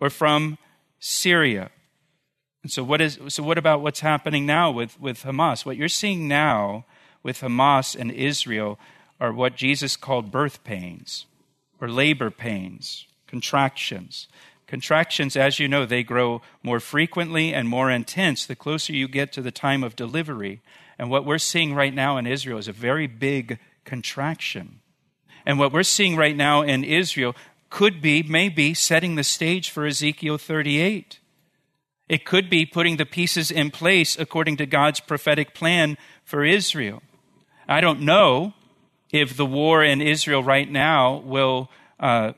or 0.00 0.10
from 0.10 0.58
Syria. 0.98 1.70
And 2.62 2.70
so 2.70 2.82
what 2.82 3.00
is 3.00 3.18
so 3.28 3.42
what 3.42 3.56
about 3.56 3.80
what's 3.80 4.00
happening 4.00 4.44
now 4.44 4.70
with, 4.70 5.00
with 5.00 5.22
Hamas? 5.22 5.64
What 5.64 5.76
you're 5.76 5.88
seeing 5.88 6.28
now 6.28 6.84
with 7.22 7.40
Hamas 7.40 7.98
and 7.98 8.10
Israel 8.10 8.78
are 9.20 9.32
what 9.32 9.56
Jesus 9.56 9.96
called 9.96 10.30
birth 10.30 10.64
pains 10.64 11.26
or 11.80 11.88
labor 11.88 12.30
pains, 12.30 13.06
contractions. 13.26 14.28
Contractions, 14.66 15.36
as 15.36 15.58
you 15.58 15.66
know, 15.66 15.84
they 15.84 16.02
grow 16.02 16.42
more 16.62 16.78
frequently 16.78 17.52
and 17.52 17.68
more 17.68 17.90
intense 17.90 18.46
the 18.46 18.54
closer 18.54 18.92
you 18.92 19.08
get 19.08 19.32
to 19.32 19.42
the 19.42 19.50
time 19.50 19.82
of 19.82 19.96
delivery. 19.96 20.60
And 20.98 21.10
what 21.10 21.24
we're 21.24 21.38
seeing 21.38 21.74
right 21.74 21.92
now 21.92 22.16
in 22.16 22.26
Israel 22.26 22.58
is 22.58 22.68
a 22.68 22.72
very 22.72 23.06
big 23.06 23.58
contraction. 23.84 24.80
And 25.44 25.58
what 25.58 25.72
we're 25.72 25.82
seeing 25.82 26.16
right 26.16 26.36
now 26.36 26.62
in 26.62 26.84
Israel 26.84 27.34
could 27.70 28.00
be, 28.00 28.22
maybe, 28.22 28.74
setting 28.74 29.14
the 29.14 29.24
stage 29.24 29.70
for 29.70 29.86
Ezekiel 29.86 30.38
38. 30.38 31.18
It 32.08 32.24
could 32.24 32.50
be 32.50 32.66
putting 32.66 32.96
the 32.96 33.06
pieces 33.06 33.50
in 33.50 33.70
place 33.70 34.18
according 34.18 34.56
to 34.58 34.66
God's 34.66 35.00
prophetic 35.00 35.54
plan 35.54 35.96
for 36.24 36.44
Israel. 36.44 37.02
I 37.70 37.80
don't 37.80 38.00
know 38.00 38.52
if 39.12 39.36
the 39.36 39.46
war 39.46 39.84
in 39.84 40.02
Israel 40.02 40.42
right 40.42 40.68
now 40.68 41.18
will 41.18 41.70
uh, 42.00 42.32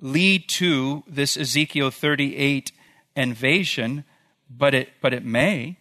lead 0.00 0.48
to 0.48 1.04
this 1.06 1.36
Ezekiel 1.36 1.90
38 1.90 2.72
invasion, 3.14 4.04
but 4.48 4.72
it, 4.72 4.88
but 5.02 5.12
it 5.12 5.26
may. 5.26 5.76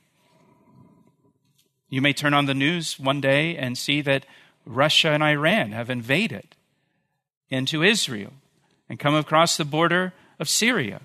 You 1.89 2.01
may 2.01 2.11
turn 2.11 2.33
on 2.33 2.47
the 2.47 2.53
news 2.53 2.99
one 2.99 3.21
day 3.21 3.55
and 3.55 3.77
see 3.77 4.01
that 4.01 4.25
Russia 4.65 5.11
and 5.11 5.23
Iran 5.23 5.71
have 5.71 5.89
invaded 5.89 6.57
into 7.49 7.83
Israel 7.83 8.33
and 8.89 8.99
come 8.99 9.15
across 9.15 9.55
the 9.55 9.63
border 9.63 10.11
of 10.37 10.49
Syria 10.49 10.99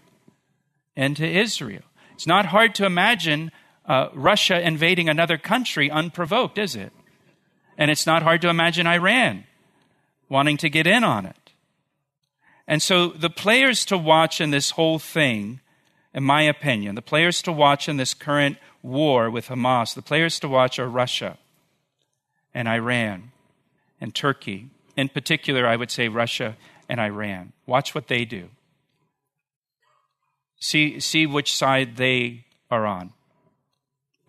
into 0.96 1.24
Israel. 1.24 1.82
It's 2.14 2.26
not 2.26 2.46
hard 2.46 2.74
to 2.74 2.84
imagine 2.84 3.52
uh, 3.86 4.08
Russia 4.12 4.60
invading 4.60 5.08
another 5.08 5.38
country 5.38 5.88
unprovoked, 5.88 6.58
is 6.58 6.74
it? 6.74 6.92
And 7.78 7.90
it's 7.90 8.06
not 8.06 8.22
hard 8.22 8.42
to 8.42 8.48
imagine 8.48 8.86
Iran 8.86 9.44
wanting 10.28 10.56
to 10.58 10.70
get 10.70 10.86
in 10.86 11.04
on 11.04 11.26
it. 11.26 11.52
And 12.66 12.80
so 12.80 13.08
the 13.08 13.30
players 13.30 13.84
to 13.86 13.98
watch 13.98 14.40
in 14.40 14.50
this 14.50 14.70
whole 14.70 14.98
thing, 14.98 15.60
in 16.14 16.22
my 16.22 16.42
opinion, 16.42 16.94
the 16.94 17.02
players 17.02 17.42
to 17.42 17.52
watch 17.52 17.88
in 17.88 17.96
this 17.96 18.14
current 18.14 18.56
war 18.82 19.30
with 19.30 19.48
Hamas, 19.48 19.94
the 19.94 20.02
players 20.02 20.40
to 20.40 20.48
watch 20.48 20.78
are 20.78 20.88
Russia 20.88 21.38
and 22.54 22.68
Iran 22.68 23.32
and 24.00 24.14
Turkey. 24.14 24.70
In 24.96 25.08
particular, 25.08 25.66
I 25.66 25.76
would 25.76 25.90
say 25.90 26.08
Russia 26.08 26.56
and 26.88 27.00
Iran. 27.00 27.52
Watch 27.66 27.94
what 27.94 28.08
they 28.08 28.24
do. 28.24 28.48
See, 30.60 31.00
see 31.00 31.26
which 31.26 31.54
side 31.54 31.96
they 31.96 32.44
are 32.70 32.86
on 32.86 33.12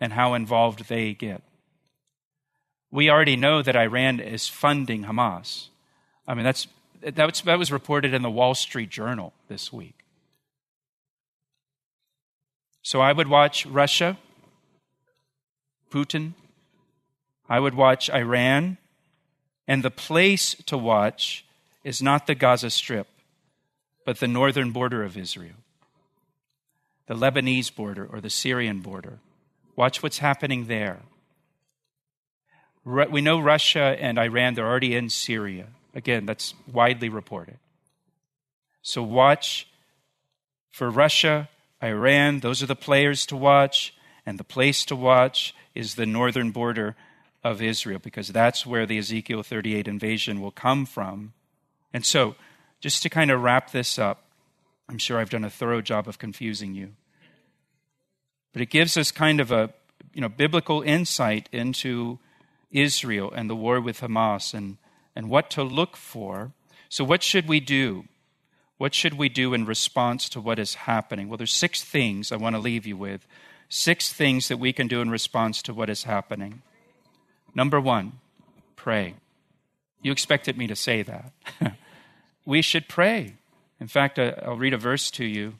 and 0.00 0.12
how 0.12 0.34
involved 0.34 0.88
they 0.88 1.14
get 1.14 1.42
we 2.94 3.10
already 3.10 3.34
know 3.34 3.60
that 3.60 3.74
Iran 3.74 4.20
is 4.20 4.46
funding 4.46 5.02
Hamas. 5.02 5.66
I 6.28 6.34
mean, 6.34 6.44
that's, 6.44 6.68
that 7.02 7.58
was 7.58 7.72
reported 7.72 8.14
in 8.14 8.22
the 8.22 8.30
Wall 8.30 8.54
Street 8.54 8.88
Journal 8.88 9.32
this 9.48 9.72
week. 9.72 9.98
So 12.82 13.00
I 13.00 13.12
would 13.12 13.26
watch 13.26 13.66
Russia, 13.66 14.16
Putin, 15.90 16.34
I 17.48 17.58
would 17.58 17.74
watch 17.74 18.08
Iran, 18.10 18.78
and 19.66 19.82
the 19.82 19.90
place 19.90 20.54
to 20.66 20.78
watch 20.78 21.44
is 21.82 22.00
not 22.00 22.28
the 22.28 22.36
Gaza 22.36 22.70
Strip, 22.70 23.08
but 24.06 24.20
the 24.20 24.28
northern 24.28 24.70
border 24.70 25.02
of 25.02 25.18
Israel, 25.18 25.56
the 27.08 27.14
Lebanese 27.14 27.74
border 27.74 28.06
or 28.06 28.20
the 28.20 28.30
Syrian 28.30 28.82
border. 28.82 29.18
Watch 29.74 30.00
what's 30.00 30.18
happening 30.18 30.66
there. 30.68 31.00
We 32.84 33.20
know 33.20 33.40
Russia 33.40 33.96
and 33.98 34.18
Iran, 34.18 34.54
they're 34.54 34.66
already 34.66 34.94
in 34.94 35.08
Syria. 35.08 35.68
Again, 35.94 36.26
that's 36.26 36.54
widely 36.70 37.08
reported. 37.08 37.58
So 38.82 39.02
watch 39.02 39.66
for 40.70 40.90
Russia, 40.90 41.48
Iran, 41.82 42.40
those 42.40 42.62
are 42.62 42.66
the 42.66 42.76
players 42.76 43.24
to 43.26 43.36
watch, 43.36 43.94
and 44.26 44.38
the 44.38 44.44
place 44.44 44.84
to 44.86 44.96
watch 44.96 45.54
is 45.74 45.94
the 45.94 46.04
northern 46.04 46.50
border 46.50 46.96
of 47.42 47.62
Israel, 47.62 48.00
because 48.02 48.28
that's 48.28 48.66
where 48.66 48.86
the 48.86 48.98
Ezekiel 48.98 49.42
38 49.42 49.86
invasion 49.86 50.40
will 50.40 50.50
come 50.50 50.84
from. 50.84 51.32
And 51.92 52.04
so, 52.04 52.34
just 52.80 53.02
to 53.02 53.08
kind 53.08 53.30
of 53.30 53.42
wrap 53.42 53.70
this 53.70 53.98
up, 53.98 54.24
I'm 54.88 54.98
sure 54.98 55.18
I've 55.18 55.30
done 55.30 55.44
a 55.44 55.50
thorough 55.50 55.80
job 55.80 56.08
of 56.08 56.18
confusing 56.18 56.74
you. 56.74 56.90
But 58.52 58.62
it 58.62 58.70
gives 58.70 58.96
us 58.96 59.10
kind 59.10 59.40
of 59.40 59.50
a 59.50 59.72
you 60.12 60.20
know, 60.20 60.28
biblical 60.28 60.82
insight 60.82 61.48
into 61.52 62.18
Israel 62.74 63.32
and 63.34 63.48
the 63.48 63.56
war 63.56 63.80
with 63.80 64.00
Hamas 64.00 64.52
and, 64.52 64.76
and 65.16 65.30
what 65.30 65.48
to 65.50 65.62
look 65.62 65.96
for. 65.96 66.52
So, 66.90 67.04
what 67.04 67.22
should 67.22 67.48
we 67.48 67.60
do? 67.60 68.04
What 68.76 68.92
should 68.92 69.14
we 69.14 69.28
do 69.28 69.54
in 69.54 69.64
response 69.64 70.28
to 70.30 70.40
what 70.40 70.58
is 70.58 70.74
happening? 70.74 71.28
Well, 71.28 71.38
there's 71.38 71.52
six 71.52 71.82
things 71.82 72.32
I 72.32 72.36
want 72.36 72.56
to 72.56 72.60
leave 72.60 72.86
you 72.86 72.96
with. 72.96 73.26
Six 73.68 74.12
things 74.12 74.48
that 74.48 74.58
we 74.58 74.72
can 74.72 74.88
do 74.88 75.00
in 75.00 75.10
response 75.10 75.62
to 75.62 75.72
what 75.72 75.88
is 75.88 76.04
happening. 76.04 76.62
Number 77.54 77.80
one, 77.80 78.18
pray. 78.76 79.14
You 80.02 80.12
expected 80.12 80.58
me 80.58 80.66
to 80.66 80.76
say 80.76 81.02
that. 81.02 81.32
we 82.44 82.60
should 82.60 82.88
pray. 82.88 83.36
In 83.80 83.86
fact, 83.86 84.18
I'll 84.18 84.56
read 84.56 84.74
a 84.74 84.78
verse 84.78 85.10
to 85.12 85.24
you. 85.24 85.54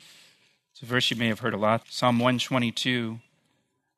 It's 0.73 0.83
a 0.83 0.87
verse 0.87 1.11
you 1.11 1.17
may 1.17 1.29
have 1.29 1.39
heard 1.39 1.55
a 1.55 1.59
lot 1.59 1.87
Psalm 1.89 2.19
122, 2.19 3.21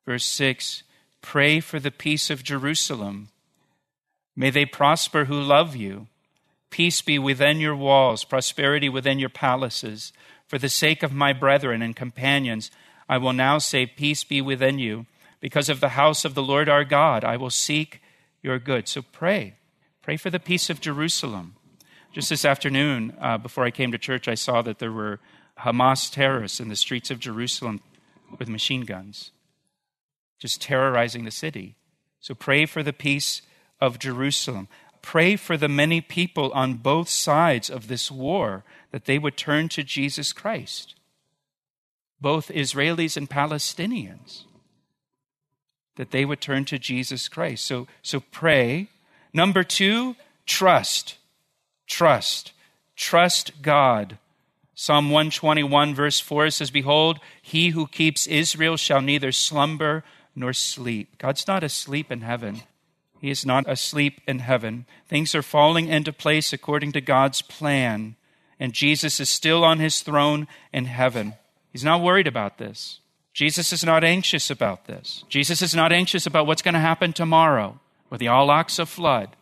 verse 0.05 0.25
6. 0.25 0.83
Pray 1.27 1.59
for 1.59 1.77
the 1.77 1.91
peace 1.91 2.29
of 2.29 2.41
Jerusalem. 2.41 3.27
May 4.33 4.49
they 4.49 4.65
prosper 4.65 5.25
who 5.25 5.41
love 5.41 5.75
you. 5.75 6.07
Peace 6.69 7.01
be 7.01 7.19
within 7.19 7.59
your 7.59 7.75
walls, 7.75 8.23
prosperity 8.23 8.87
within 8.87 9.19
your 9.19 9.27
palaces. 9.27 10.13
For 10.47 10.57
the 10.57 10.69
sake 10.69 11.03
of 11.03 11.11
my 11.11 11.33
brethren 11.33 11.81
and 11.81 11.93
companions, 11.93 12.71
I 13.09 13.17
will 13.17 13.33
now 13.33 13.57
say, 13.57 13.85
Peace 13.85 14.23
be 14.23 14.39
within 14.39 14.79
you. 14.79 15.05
Because 15.41 15.67
of 15.67 15.81
the 15.81 15.99
house 15.99 16.23
of 16.23 16.33
the 16.33 16.41
Lord 16.41 16.69
our 16.69 16.85
God, 16.85 17.25
I 17.25 17.35
will 17.35 17.49
seek 17.49 18.01
your 18.41 18.57
good. 18.57 18.87
So 18.87 19.01
pray. 19.01 19.55
Pray 20.01 20.15
for 20.15 20.29
the 20.29 20.39
peace 20.39 20.69
of 20.69 20.79
Jerusalem. 20.79 21.57
Just 22.13 22.29
this 22.29 22.45
afternoon, 22.45 23.13
uh, 23.19 23.37
before 23.37 23.65
I 23.65 23.71
came 23.71 23.91
to 23.91 23.97
church, 23.97 24.29
I 24.29 24.35
saw 24.35 24.61
that 24.61 24.79
there 24.79 24.93
were 24.93 25.19
Hamas 25.59 26.09
terrorists 26.09 26.61
in 26.61 26.69
the 26.69 26.77
streets 26.77 27.11
of 27.11 27.19
Jerusalem 27.19 27.81
with 28.39 28.47
machine 28.47 28.85
guns 28.85 29.31
just 30.39 30.61
terrorizing 30.61 31.25
the 31.25 31.31
city. 31.31 31.75
So 32.19 32.33
pray 32.33 32.65
for 32.65 32.83
the 32.83 32.93
peace 32.93 33.41
of 33.79 33.99
Jerusalem. 33.99 34.67
Pray 35.01 35.35
for 35.35 35.57
the 35.57 35.69
many 35.69 36.01
people 36.01 36.51
on 36.53 36.75
both 36.75 37.09
sides 37.09 37.69
of 37.69 37.87
this 37.87 38.11
war 38.11 38.63
that 38.91 39.05
they 39.05 39.19
would 39.19 39.37
turn 39.37 39.69
to 39.69 39.83
Jesus 39.83 40.33
Christ, 40.33 40.95
both 42.19 42.49
Israelis 42.49 43.15
and 43.15 43.29
Palestinians, 43.29 44.43
that 45.95 46.11
they 46.11 46.25
would 46.25 46.41
turn 46.41 46.65
to 46.65 46.79
Jesus 46.79 47.27
Christ. 47.27 47.65
So, 47.65 47.87
so 48.01 48.19
pray. 48.19 48.89
Number 49.33 49.63
two, 49.63 50.15
trust. 50.45 51.17
Trust. 51.87 52.51
Trust 52.95 53.61
God. 53.61 54.17
Psalm 54.75 55.09
121, 55.09 55.95
verse 55.95 56.19
4 56.19 56.51
says, 56.51 56.69
Behold, 56.69 57.19
he 57.41 57.69
who 57.69 57.87
keeps 57.87 58.27
Israel 58.27 58.77
shall 58.77 59.01
neither 59.01 59.31
slumber 59.31 60.03
nor 60.37 60.53
sleep. 60.53 61.17
God's 61.17 61.47
not 61.47 61.63
asleep 61.63 62.11
in 62.11 62.21
heaven. 62.21 62.61
He 63.19 63.31
is 63.31 63.43
not 63.43 63.67
asleep 63.67 64.21
in 64.27 64.39
heaven. 64.39 64.85
Things 65.07 65.33
are 65.33 65.41
falling 65.41 65.87
into 65.87 66.13
place 66.13 66.53
according 66.53 66.91
to 66.91 67.01
God's 67.01 67.41
plan, 67.41 68.15
and 68.59 68.71
Jesus 68.71 69.19
is 69.19 69.29
still 69.29 69.63
on 69.63 69.79
his 69.79 70.01
throne 70.01 70.47
in 70.71 70.85
heaven. 70.85 71.33
He's 71.71 71.83
not 71.83 72.03
worried 72.03 72.27
about 72.27 72.59
this. 72.59 72.99
Jesus 73.33 73.73
is 73.73 73.83
not 73.83 74.03
anxious 74.03 74.51
about 74.51 74.85
this. 74.85 75.23
Jesus 75.27 75.63
is 75.63 75.73
not 75.73 75.91
anxious 75.91 76.27
about 76.27 76.45
what's 76.45 76.61
going 76.61 76.75
to 76.75 76.79
happen 76.79 77.13
tomorrow 77.13 77.79
with 78.11 78.19
the 78.19 78.27
Al 78.27 78.47
Aqsa 78.47 78.87
flood. 78.87 79.35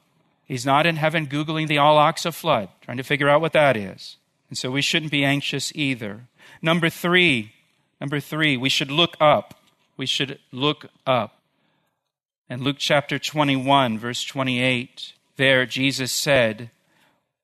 He's 0.45 0.65
not 0.65 0.86
in 0.86 0.95
heaven 0.95 1.27
Googling 1.27 1.67
the 1.67 1.77
Al 1.77 1.97
Aqsa 1.97 2.34
flood, 2.34 2.69
trying 2.81 2.97
to 2.97 3.03
figure 3.03 3.29
out 3.29 3.41
what 3.41 3.53
that 3.53 3.75
is. 3.75 4.15
And 4.49 4.58
so 4.58 4.71
we 4.71 4.81
shouldn't 4.81 5.12
be 5.12 5.25
anxious 5.25 5.73
either. 5.75 6.27
Number 6.62 6.89
three, 6.89 7.53
number 7.99 8.21
three, 8.21 8.55
we 8.55 8.69
should 8.69 8.91
look 8.91 9.17
up. 9.19 9.60
We 9.97 10.05
should 10.05 10.39
look 10.51 10.88
up. 11.05 11.39
In 12.49 12.63
Luke 12.63 12.77
chapter 12.79 13.17
21, 13.17 13.97
verse 13.97 14.23
28, 14.23 15.13
there 15.38 15.65
Jesus 15.65 16.12
said, 16.12 16.69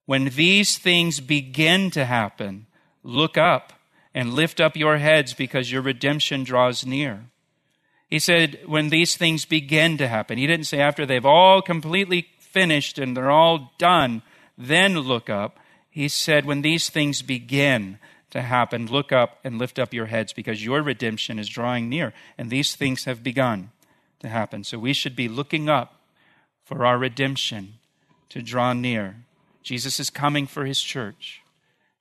When 0.06 0.26
these 0.26 0.78
things 0.78 1.20
begin 1.20 1.90
to 1.90 2.04
happen, 2.04 2.66
look 3.02 3.36
up 3.36 3.72
and 4.14 4.34
lift 4.34 4.60
up 4.60 4.76
your 4.76 4.98
heads 4.98 5.34
because 5.34 5.72
your 5.72 5.82
redemption 5.82 6.44
draws 6.44 6.84
near. 6.86 7.24
He 8.08 8.18
said, 8.18 8.60
When 8.66 8.90
these 8.90 9.16
things 9.16 9.44
begin 9.44 9.96
to 9.96 10.06
happen. 10.06 10.36
He 10.38 10.46
didn't 10.46 10.66
say 10.66 10.80
after 10.80 11.06
they've 11.06 11.24
all 11.24 11.62
completely 11.62 12.28
finished 12.38 12.98
and 12.98 13.16
they're 13.16 13.30
all 13.30 13.72
done, 13.78 14.22
then 14.58 14.94
look 14.98 15.30
up. 15.30 15.58
He 15.88 16.08
said, 16.08 16.44
When 16.44 16.60
these 16.60 16.90
things 16.90 17.22
begin 17.22 17.98
to 18.32 18.40
happen, 18.40 18.86
look 18.86 19.12
up 19.12 19.38
and 19.44 19.58
lift 19.58 19.78
up 19.78 19.92
your 19.92 20.06
heads 20.06 20.32
because 20.32 20.64
your 20.64 20.82
redemption 20.82 21.38
is 21.38 21.48
drawing 21.48 21.88
near, 21.88 22.14
and 22.38 22.48
these 22.48 22.74
things 22.74 23.04
have 23.04 23.22
begun 23.22 23.70
to 24.20 24.28
happen. 24.28 24.64
So 24.64 24.78
we 24.78 24.94
should 24.94 25.14
be 25.14 25.28
looking 25.28 25.68
up 25.68 26.00
for 26.64 26.84
our 26.86 26.96
redemption 26.96 27.74
to 28.30 28.40
draw 28.40 28.72
near. 28.72 29.16
Jesus 29.62 30.00
is 30.00 30.08
coming 30.08 30.46
for 30.46 30.64
his 30.64 30.80
church. 30.80 31.42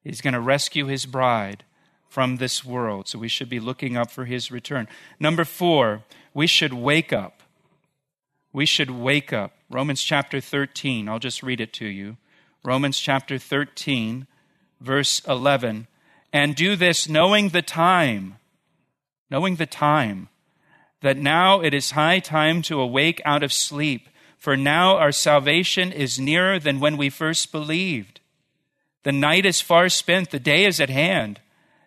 He's 0.04 0.22
going 0.22 0.34
to 0.34 0.40
rescue 0.40 0.86
his 0.86 1.06
bride 1.06 1.66
from 2.08 2.38
this 2.38 2.64
world. 2.64 3.10
So 3.10 3.20
we 3.20 3.28
should 3.28 3.50
be 3.50 3.60
looking 3.60 3.98
up 3.98 4.10
for 4.10 4.24
his 4.24 4.52
return. 4.52 4.88
Number 5.20 5.44
four, 5.44 6.04
we 6.34 6.48
should 6.48 6.74
wake 6.74 7.12
up. 7.12 7.44
We 8.54 8.66
should 8.66 8.90
wake 8.90 9.34
up. 9.34 9.52
Romans 9.70 10.02
chapter 10.02 10.40
13, 10.40 11.10
I'll 11.10 11.20
just 11.20 11.44
read 11.44 11.60
it 11.60 11.74
to 11.74 11.86
you. 11.86 12.16
Romans 12.64 13.00
chapter 13.00 13.38
13, 13.38 14.28
verse 14.80 15.22
11. 15.28 15.88
And 16.34 16.56
do 16.56 16.76
this 16.76 17.10
knowing 17.10 17.50
the 17.50 17.62
time, 17.62 18.38
knowing 19.30 19.58
the 19.58 19.66
time 19.66 20.30
that 21.02 21.18
now 21.18 21.62
it 21.62 21.74
is 21.74 21.92
high 21.92 22.20
time 22.20 22.62
to 22.62 22.80
awake 22.80 23.22
out 23.26 23.44
of 23.44 23.52
sleep, 23.52 24.08
for 24.38 24.56
now 24.56 24.98
our 24.98 25.12
salvation 25.12 25.92
is 25.92 26.20
nearer 26.20 26.60
than 26.60 26.80
when 26.80 26.96
we 26.96 27.10
first 27.10 27.52
believed. 27.52 28.22
The 29.04 29.12
night 29.12 29.46
is 29.46 29.62
far 29.62 29.90
spent, 29.90 30.30
the 30.30 30.40
day 30.40 30.66
is 30.66 30.80
at 30.80 30.90
hand. 30.90 31.40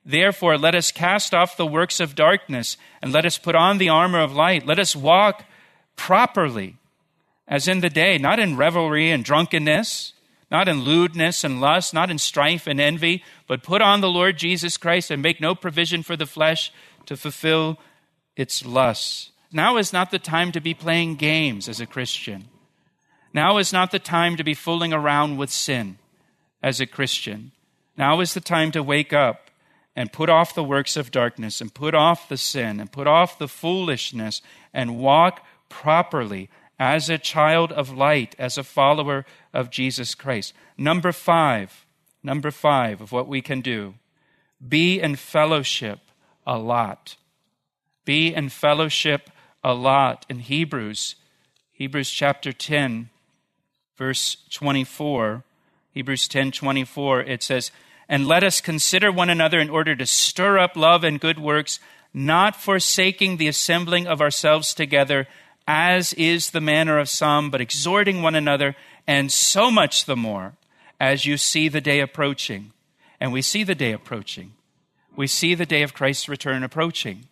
Therefore, 0.05 0.59
let 0.59 0.75
us 0.75 0.93
cast 0.93 1.33
off 1.33 1.57
the 1.57 1.67
works 1.67 2.01
of 2.01 2.15
darkness 2.15 2.77
and 3.01 3.13
let 3.13 3.25
us 3.25 3.39
put 3.39 3.55
on 3.55 3.79
the 3.79 3.89
armor 3.89 4.21
of 4.21 4.35
light. 4.35 4.67
Let 4.67 4.79
us 4.79 4.95
walk 4.95 5.45
properly 5.97 6.77
as 7.47 7.69
in 7.69 7.81
the 7.81 7.91
day, 7.91 8.19
not 8.19 8.39
in 8.39 8.57
revelry 8.57 9.11
and 9.11 9.25
drunkenness, 9.25 10.13
not 10.51 10.69
in 10.69 10.83
lewdness 10.83 11.45
and 11.45 11.61
lust, 11.61 11.95
not 11.95 12.11
in 12.11 12.19
strife 12.19 12.67
and 12.67 12.81
envy, 12.81 13.23
but 13.47 13.63
put 13.63 13.83
on 13.83 14.01
the 14.01 14.11
Lord 14.11 14.37
Jesus 14.37 14.77
Christ 14.77 15.11
and 15.11 15.23
make 15.23 15.41
no 15.41 15.55
provision 15.55 16.03
for 16.03 16.17
the 16.17 16.27
flesh 16.27 16.73
to 17.07 17.17
fulfill 17.17 17.79
its 18.37 18.65
lusts. 18.65 19.31
Now 19.53 19.77
is 19.77 19.93
not 19.93 20.11
the 20.11 20.19
time 20.19 20.53
to 20.53 20.61
be 20.61 20.75
playing 20.75 21.17
games 21.17 21.69
as 21.69 21.81
a 21.81 21.87
Christian. 21.87 22.47
Now 23.33 23.59
is 23.59 23.73
not 23.73 23.91
the 23.91 23.99
time 23.99 24.37
to 24.37 24.45
be 24.45 24.55
fooling 24.55 24.93
around 24.93 25.37
with 25.37 25.51
sin 25.51 25.99
as 26.63 26.81
a 26.81 26.87
Christian. 26.87 27.53
Now 27.97 28.21
is 28.21 28.35
the 28.35 28.41
time 28.41 28.71
to 28.73 28.83
wake 28.83 29.13
up 29.13 29.51
and 29.97 30.13
put 30.13 30.29
off 30.29 30.55
the 30.55 30.65
works 30.65 30.97
of 30.97 31.11
darkness 31.11 31.61
and 31.61 31.73
put 31.73 31.95
off 31.95 32.29
the 32.29 32.37
sin 32.37 32.81
and 32.81 32.91
put 32.91 33.07
off 33.07 33.39
the 33.39 33.49
foolishness 33.49 34.43
and 34.73 34.99
walk 34.99 35.45
properly 35.69 36.51
as 36.79 37.09
a 37.09 37.19
child 37.19 37.73
of 37.73 37.91
light, 37.97 38.35
as 38.39 38.59
a 38.59 38.65
follower 38.65 39.25
of 39.53 39.71
Jesus 39.71 40.15
Christ. 40.15 40.53
Number 40.77 41.13
five, 41.13 41.87
number 42.23 42.51
five 42.51 43.01
of 43.01 43.13
what 43.13 43.29
we 43.29 43.41
can 43.41 43.61
do 43.61 43.95
be 44.67 45.01
in 45.01 45.17
fellowship 45.17 46.01
a 46.47 46.59
lot 46.59 47.17
be 48.05 48.35
in 48.35 48.49
fellowship 48.49 49.31
a 49.63 49.75
lot. 49.75 50.27
In 50.29 50.41
Hebrews, 50.41 51.17
Hebrews 51.73 52.11
chapter 52.11 52.53
10, 52.53 53.11
verse 53.97 54.37
24, 54.51 55.45
Hebrews 55.93 56.29
10 56.29 56.53
24, 56.53 57.23
it 57.23 57.43
says, 57.43 57.71
And 58.09 58.27
let 58.27 58.45
us 58.45 58.61
consider 58.61 59.11
one 59.11 59.31
another 59.31 59.59
in 59.59 59.71
order 59.71 59.97
to 59.97 60.07
stir 60.07 60.59
up 60.59 60.77
love 60.77 61.05
and 61.05 61.21
good 61.21 61.39
works, 61.39 61.81
not 62.13 62.57
forsaking 62.57 63.37
the 63.37 63.49
assembling 63.49 64.07
of 64.07 64.21
ourselves 64.21 64.75
together, 64.75 65.27
as 65.67 66.13
is 66.15 66.51
the 66.51 66.61
manner 66.61 66.99
of 66.99 67.09
some, 67.09 67.51
but 67.51 67.61
exhorting 67.61 68.23
one 68.23 68.35
another, 68.35 68.77
and 69.07 69.31
so 69.33 69.71
much 69.71 70.05
the 70.05 70.17
more 70.17 70.55
as 71.01 71.27
you 71.27 71.37
see 71.37 71.69
the 71.69 71.81
day 71.81 72.01
approaching. 72.01 72.73
And 73.21 73.33
we 73.33 73.43
see 73.43 73.65
the 73.65 73.75
day 73.75 73.93
approaching. 73.93 74.53
We 75.17 75.27
see 75.27 75.55
the 75.55 75.67
day 75.67 75.83
of 75.83 75.95
Christ's 75.95 76.29
return 76.29 76.63
approaching. 76.63 77.27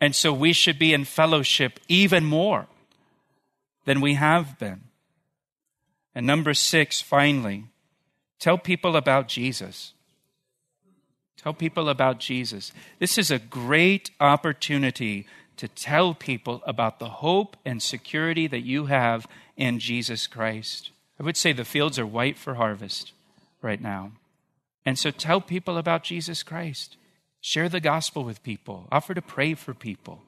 And 0.00 0.14
so 0.14 0.32
we 0.32 0.52
should 0.52 0.78
be 0.78 0.94
in 0.94 1.04
fellowship 1.04 1.78
even 1.88 2.24
more 2.24 2.66
than 3.84 4.00
we 4.00 4.14
have 4.14 4.58
been. 4.58 4.82
And 6.14 6.26
number 6.26 6.54
six, 6.54 7.00
finally, 7.00 7.64
tell 8.38 8.56
people 8.56 8.96
about 8.96 9.28
Jesus. 9.28 9.92
Tell 11.36 11.54
people 11.54 11.88
about 11.88 12.18
Jesus. 12.18 12.72
This 12.98 13.16
is 13.16 13.30
a 13.30 13.38
great 13.38 14.10
opportunity 14.20 15.26
to 15.60 15.68
tell 15.68 16.14
people 16.14 16.62
about 16.64 16.98
the 16.98 17.10
hope 17.10 17.54
and 17.66 17.82
security 17.82 18.46
that 18.46 18.64
you 18.64 18.86
have 18.86 19.26
in 19.58 19.78
Jesus 19.78 20.26
Christ. 20.26 20.90
I 21.18 21.22
would 21.22 21.36
say 21.36 21.52
the 21.52 21.66
fields 21.66 21.98
are 21.98 22.06
white 22.06 22.38
for 22.38 22.54
harvest 22.54 23.12
right 23.60 23.78
now. 23.78 24.12
And 24.86 24.98
so 24.98 25.10
tell 25.10 25.42
people 25.42 25.76
about 25.76 26.02
Jesus 26.02 26.42
Christ. 26.42 26.96
Share 27.42 27.68
the 27.68 27.78
gospel 27.78 28.24
with 28.24 28.42
people, 28.42 28.88
offer 28.90 29.12
to 29.12 29.20
pray 29.20 29.52
for 29.52 29.74
people. 29.74 30.22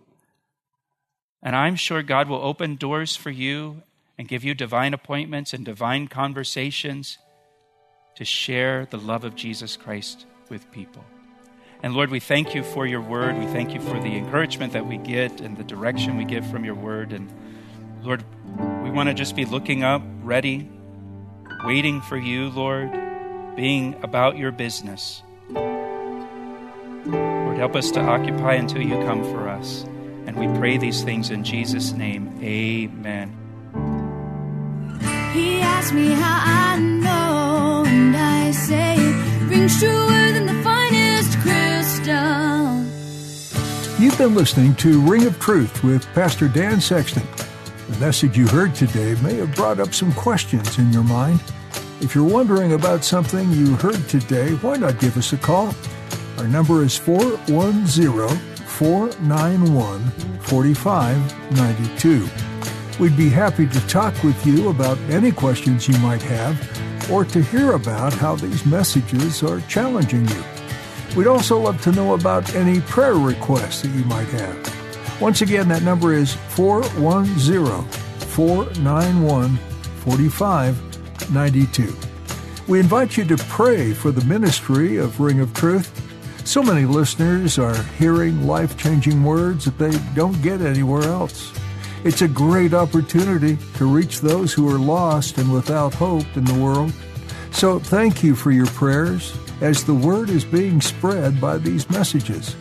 And 1.42 1.56
I'm 1.56 1.76
sure 1.76 2.02
God 2.02 2.28
will 2.28 2.44
open 2.44 2.76
doors 2.76 3.16
for 3.16 3.30
you 3.30 3.80
and 4.18 4.28
give 4.28 4.44
you 4.44 4.52
divine 4.52 4.92
appointments 4.92 5.54
and 5.54 5.64
divine 5.64 6.08
conversations 6.08 7.16
to 8.16 8.26
share 8.26 8.84
the 8.84 8.98
love 8.98 9.24
of 9.24 9.34
Jesus 9.34 9.78
Christ 9.78 10.26
with 10.50 10.70
people. 10.72 11.04
And 11.82 11.94
Lord, 11.94 12.10
we 12.10 12.20
thank 12.20 12.54
you 12.54 12.62
for 12.62 12.86
your 12.86 13.00
word. 13.00 13.36
We 13.36 13.46
thank 13.46 13.74
you 13.74 13.80
for 13.80 13.98
the 13.98 14.16
encouragement 14.16 14.72
that 14.74 14.86
we 14.86 14.98
get 14.98 15.40
and 15.40 15.56
the 15.56 15.64
direction 15.64 16.16
we 16.16 16.24
get 16.24 16.44
from 16.44 16.64
your 16.64 16.76
word. 16.76 17.12
And 17.12 17.28
Lord, 18.02 18.22
we 18.84 18.90
want 18.90 19.08
to 19.08 19.14
just 19.14 19.34
be 19.34 19.44
looking 19.44 19.82
up, 19.82 20.00
ready, 20.22 20.70
waiting 21.64 22.00
for 22.00 22.16
you, 22.16 22.50
Lord, 22.50 22.92
being 23.56 23.96
about 24.02 24.36
your 24.36 24.52
business. 24.52 25.24
Lord, 27.04 27.58
help 27.58 27.74
us 27.74 27.90
to 27.92 28.00
occupy 28.00 28.54
until 28.54 28.82
you 28.82 28.94
come 29.04 29.24
for 29.24 29.48
us. 29.48 29.84
And 30.26 30.36
we 30.36 30.46
pray 30.58 30.78
these 30.78 31.02
things 31.02 31.30
in 31.30 31.42
Jesus' 31.42 31.90
name. 31.92 32.38
Amen. 32.40 33.36
He 35.32 35.60
asked 35.60 35.92
me 35.92 36.12
how 36.12 36.42
I 36.44 36.78
know, 36.78 37.84
and 37.86 38.16
I 38.16 38.52
say 38.52 38.96
truer 39.78 40.31
You've 44.12 44.18
been 44.18 44.35
listening 44.35 44.75
to 44.75 45.01
Ring 45.01 45.25
of 45.25 45.40
Truth 45.40 45.83
with 45.83 46.07
Pastor 46.12 46.46
Dan 46.46 46.83
Sexton. 46.83 47.22
The 47.88 47.98
message 47.98 48.37
you 48.37 48.46
heard 48.46 48.75
today 48.75 49.14
may 49.22 49.37
have 49.37 49.55
brought 49.55 49.81
up 49.81 49.94
some 49.94 50.12
questions 50.12 50.79
in 50.79 50.92
your 50.92 51.03
mind. 51.03 51.42
If 52.03 52.14
you're 52.14 52.22
wondering 52.22 52.75
about 52.75 53.05
something 53.05 53.51
you 53.53 53.75
heard 53.77 54.07
today, 54.11 54.51
why 54.57 54.77
not 54.77 55.01
give 55.01 55.16
us 55.16 55.33
a 55.33 55.38
call? 55.38 55.75
Our 56.37 56.46
number 56.46 56.83
is 56.83 56.94
410 56.94 58.37
491 58.66 60.11
4592. 60.40 62.29
We'd 63.01 63.16
be 63.16 63.31
happy 63.31 63.66
to 63.66 63.87
talk 63.87 64.12
with 64.22 64.44
you 64.44 64.68
about 64.68 64.98
any 65.09 65.33
questions 65.33 65.88
you 65.88 65.96
might 66.01 66.20
have 66.20 67.11
or 67.11 67.25
to 67.25 67.42
hear 67.42 67.72
about 67.72 68.12
how 68.12 68.37
these 68.37 68.66
messages 68.66 69.42
are 69.42 69.62
challenging 69.62 70.29
you. 70.29 70.44
We'd 71.16 71.27
also 71.27 71.59
love 71.59 71.81
to 71.83 71.92
know 71.92 72.14
about 72.14 72.55
any 72.55 72.81
prayer 72.81 73.14
requests 73.14 73.83
that 73.83 73.88
you 73.88 74.05
might 74.05 74.29
have. 74.29 75.20
Once 75.20 75.42
again, 75.42 75.68
that 75.68 75.83
number 75.83 76.14
is 76.14 76.35
410 76.51 77.83
491 78.29 79.57
4592. 79.57 81.96
We 82.68 82.81
invite 82.81 83.16
you 83.16 83.25
to 83.25 83.37
pray 83.37 83.92
for 83.92 84.11
the 84.11 84.25
ministry 84.25 84.96
of 84.96 85.20
Ring 85.20 85.40
of 85.40 85.53
Truth 85.55 86.03
so 86.44 86.62
many 86.62 86.85
listeners 86.85 87.57
are 87.57 87.81
hearing 87.98 88.46
life 88.46 88.77
changing 88.77 89.22
words 89.22 89.64
that 89.64 89.79
they 89.79 89.96
don't 90.14 90.40
get 90.42 90.61
anywhere 90.61 91.05
else. 91.05 91.53
It's 92.05 92.22
a 92.22 92.29
great 92.29 92.75
opportunity 92.75 93.57
to 93.77 93.87
reach 93.87 94.20
those 94.20 94.53
who 94.53 94.68
are 94.68 94.79
lost 94.79 95.38
and 95.38 95.53
without 95.53 95.94
hope 95.94 96.27
in 96.35 96.44
the 96.44 96.62
world. 96.62 96.92
So 97.53 97.79
thank 97.79 98.25
you 98.25 98.35
for 98.35 98.51
your 98.51 98.66
prayers 98.66 99.37
as 99.62 99.85
the 99.85 99.94
word 99.94 100.29
is 100.29 100.44
being 100.44 100.81
spread 100.81 101.40
by 101.40 101.57
these 101.57 101.88
messages. 101.88 102.57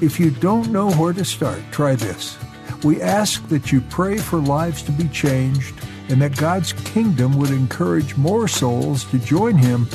If 0.00 0.18
you 0.18 0.32
don't 0.32 0.72
know 0.72 0.90
where 0.92 1.12
to 1.12 1.24
start, 1.24 1.60
try 1.70 1.94
this. 1.94 2.36
We 2.82 3.00
ask 3.00 3.46
that 3.48 3.70
you 3.70 3.80
pray 3.82 4.18
for 4.18 4.40
lives 4.40 4.82
to 4.82 4.92
be 4.92 5.08
changed 5.08 5.72
and 6.08 6.20
that 6.20 6.36
God's 6.36 6.72
kingdom 6.72 7.38
would 7.38 7.50
encourage 7.50 8.16
more 8.16 8.48
souls 8.48 9.04
to 9.06 9.20
join 9.20 9.56
Him 9.56 9.88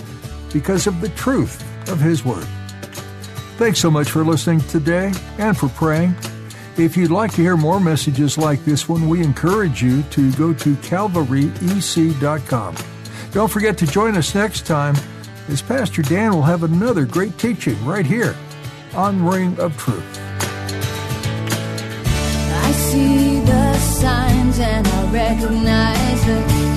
because 0.53 0.87
of 0.87 1.01
the 1.01 1.09
truth 1.09 1.61
of 1.89 1.99
His 1.99 2.23
Word. 2.23 2.47
Thanks 3.57 3.79
so 3.79 3.91
much 3.91 4.09
for 4.09 4.23
listening 4.23 4.61
today 4.61 5.11
and 5.37 5.57
for 5.57 5.67
praying. 5.67 6.15
If 6.77 6.95
you'd 6.95 7.11
like 7.11 7.31
to 7.31 7.41
hear 7.41 7.57
more 7.57 7.81
messages 7.81 8.37
like 8.37 8.63
this 8.63 8.87
one, 8.87 9.09
we 9.09 9.21
encourage 9.21 9.83
you 9.83 10.03
to 10.03 10.31
go 10.33 10.53
to 10.53 10.75
calvaryec.com. 10.75 12.75
Don't 13.31 13.51
forget 13.51 13.77
to 13.79 13.87
join 13.87 14.15
us 14.15 14.33
next 14.33 14.65
time 14.65 14.95
as 15.49 15.61
Pastor 15.61 16.01
Dan 16.01 16.33
will 16.33 16.41
have 16.43 16.63
another 16.63 17.05
great 17.05 17.37
teaching 17.37 17.83
right 17.85 18.05
here 18.05 18.35
on 18.93 19.23
Ring 19.23 19.57
of 19.59 19.77
Truth. 19.77 20.19
I 22.65 22.71
see 22.71 23.39
the 23.41 23.73
signs 23.77 24.59
and 24.59 24.87
I 24.87 25.11
recognize 25.11 26.25
the 26.25 26.76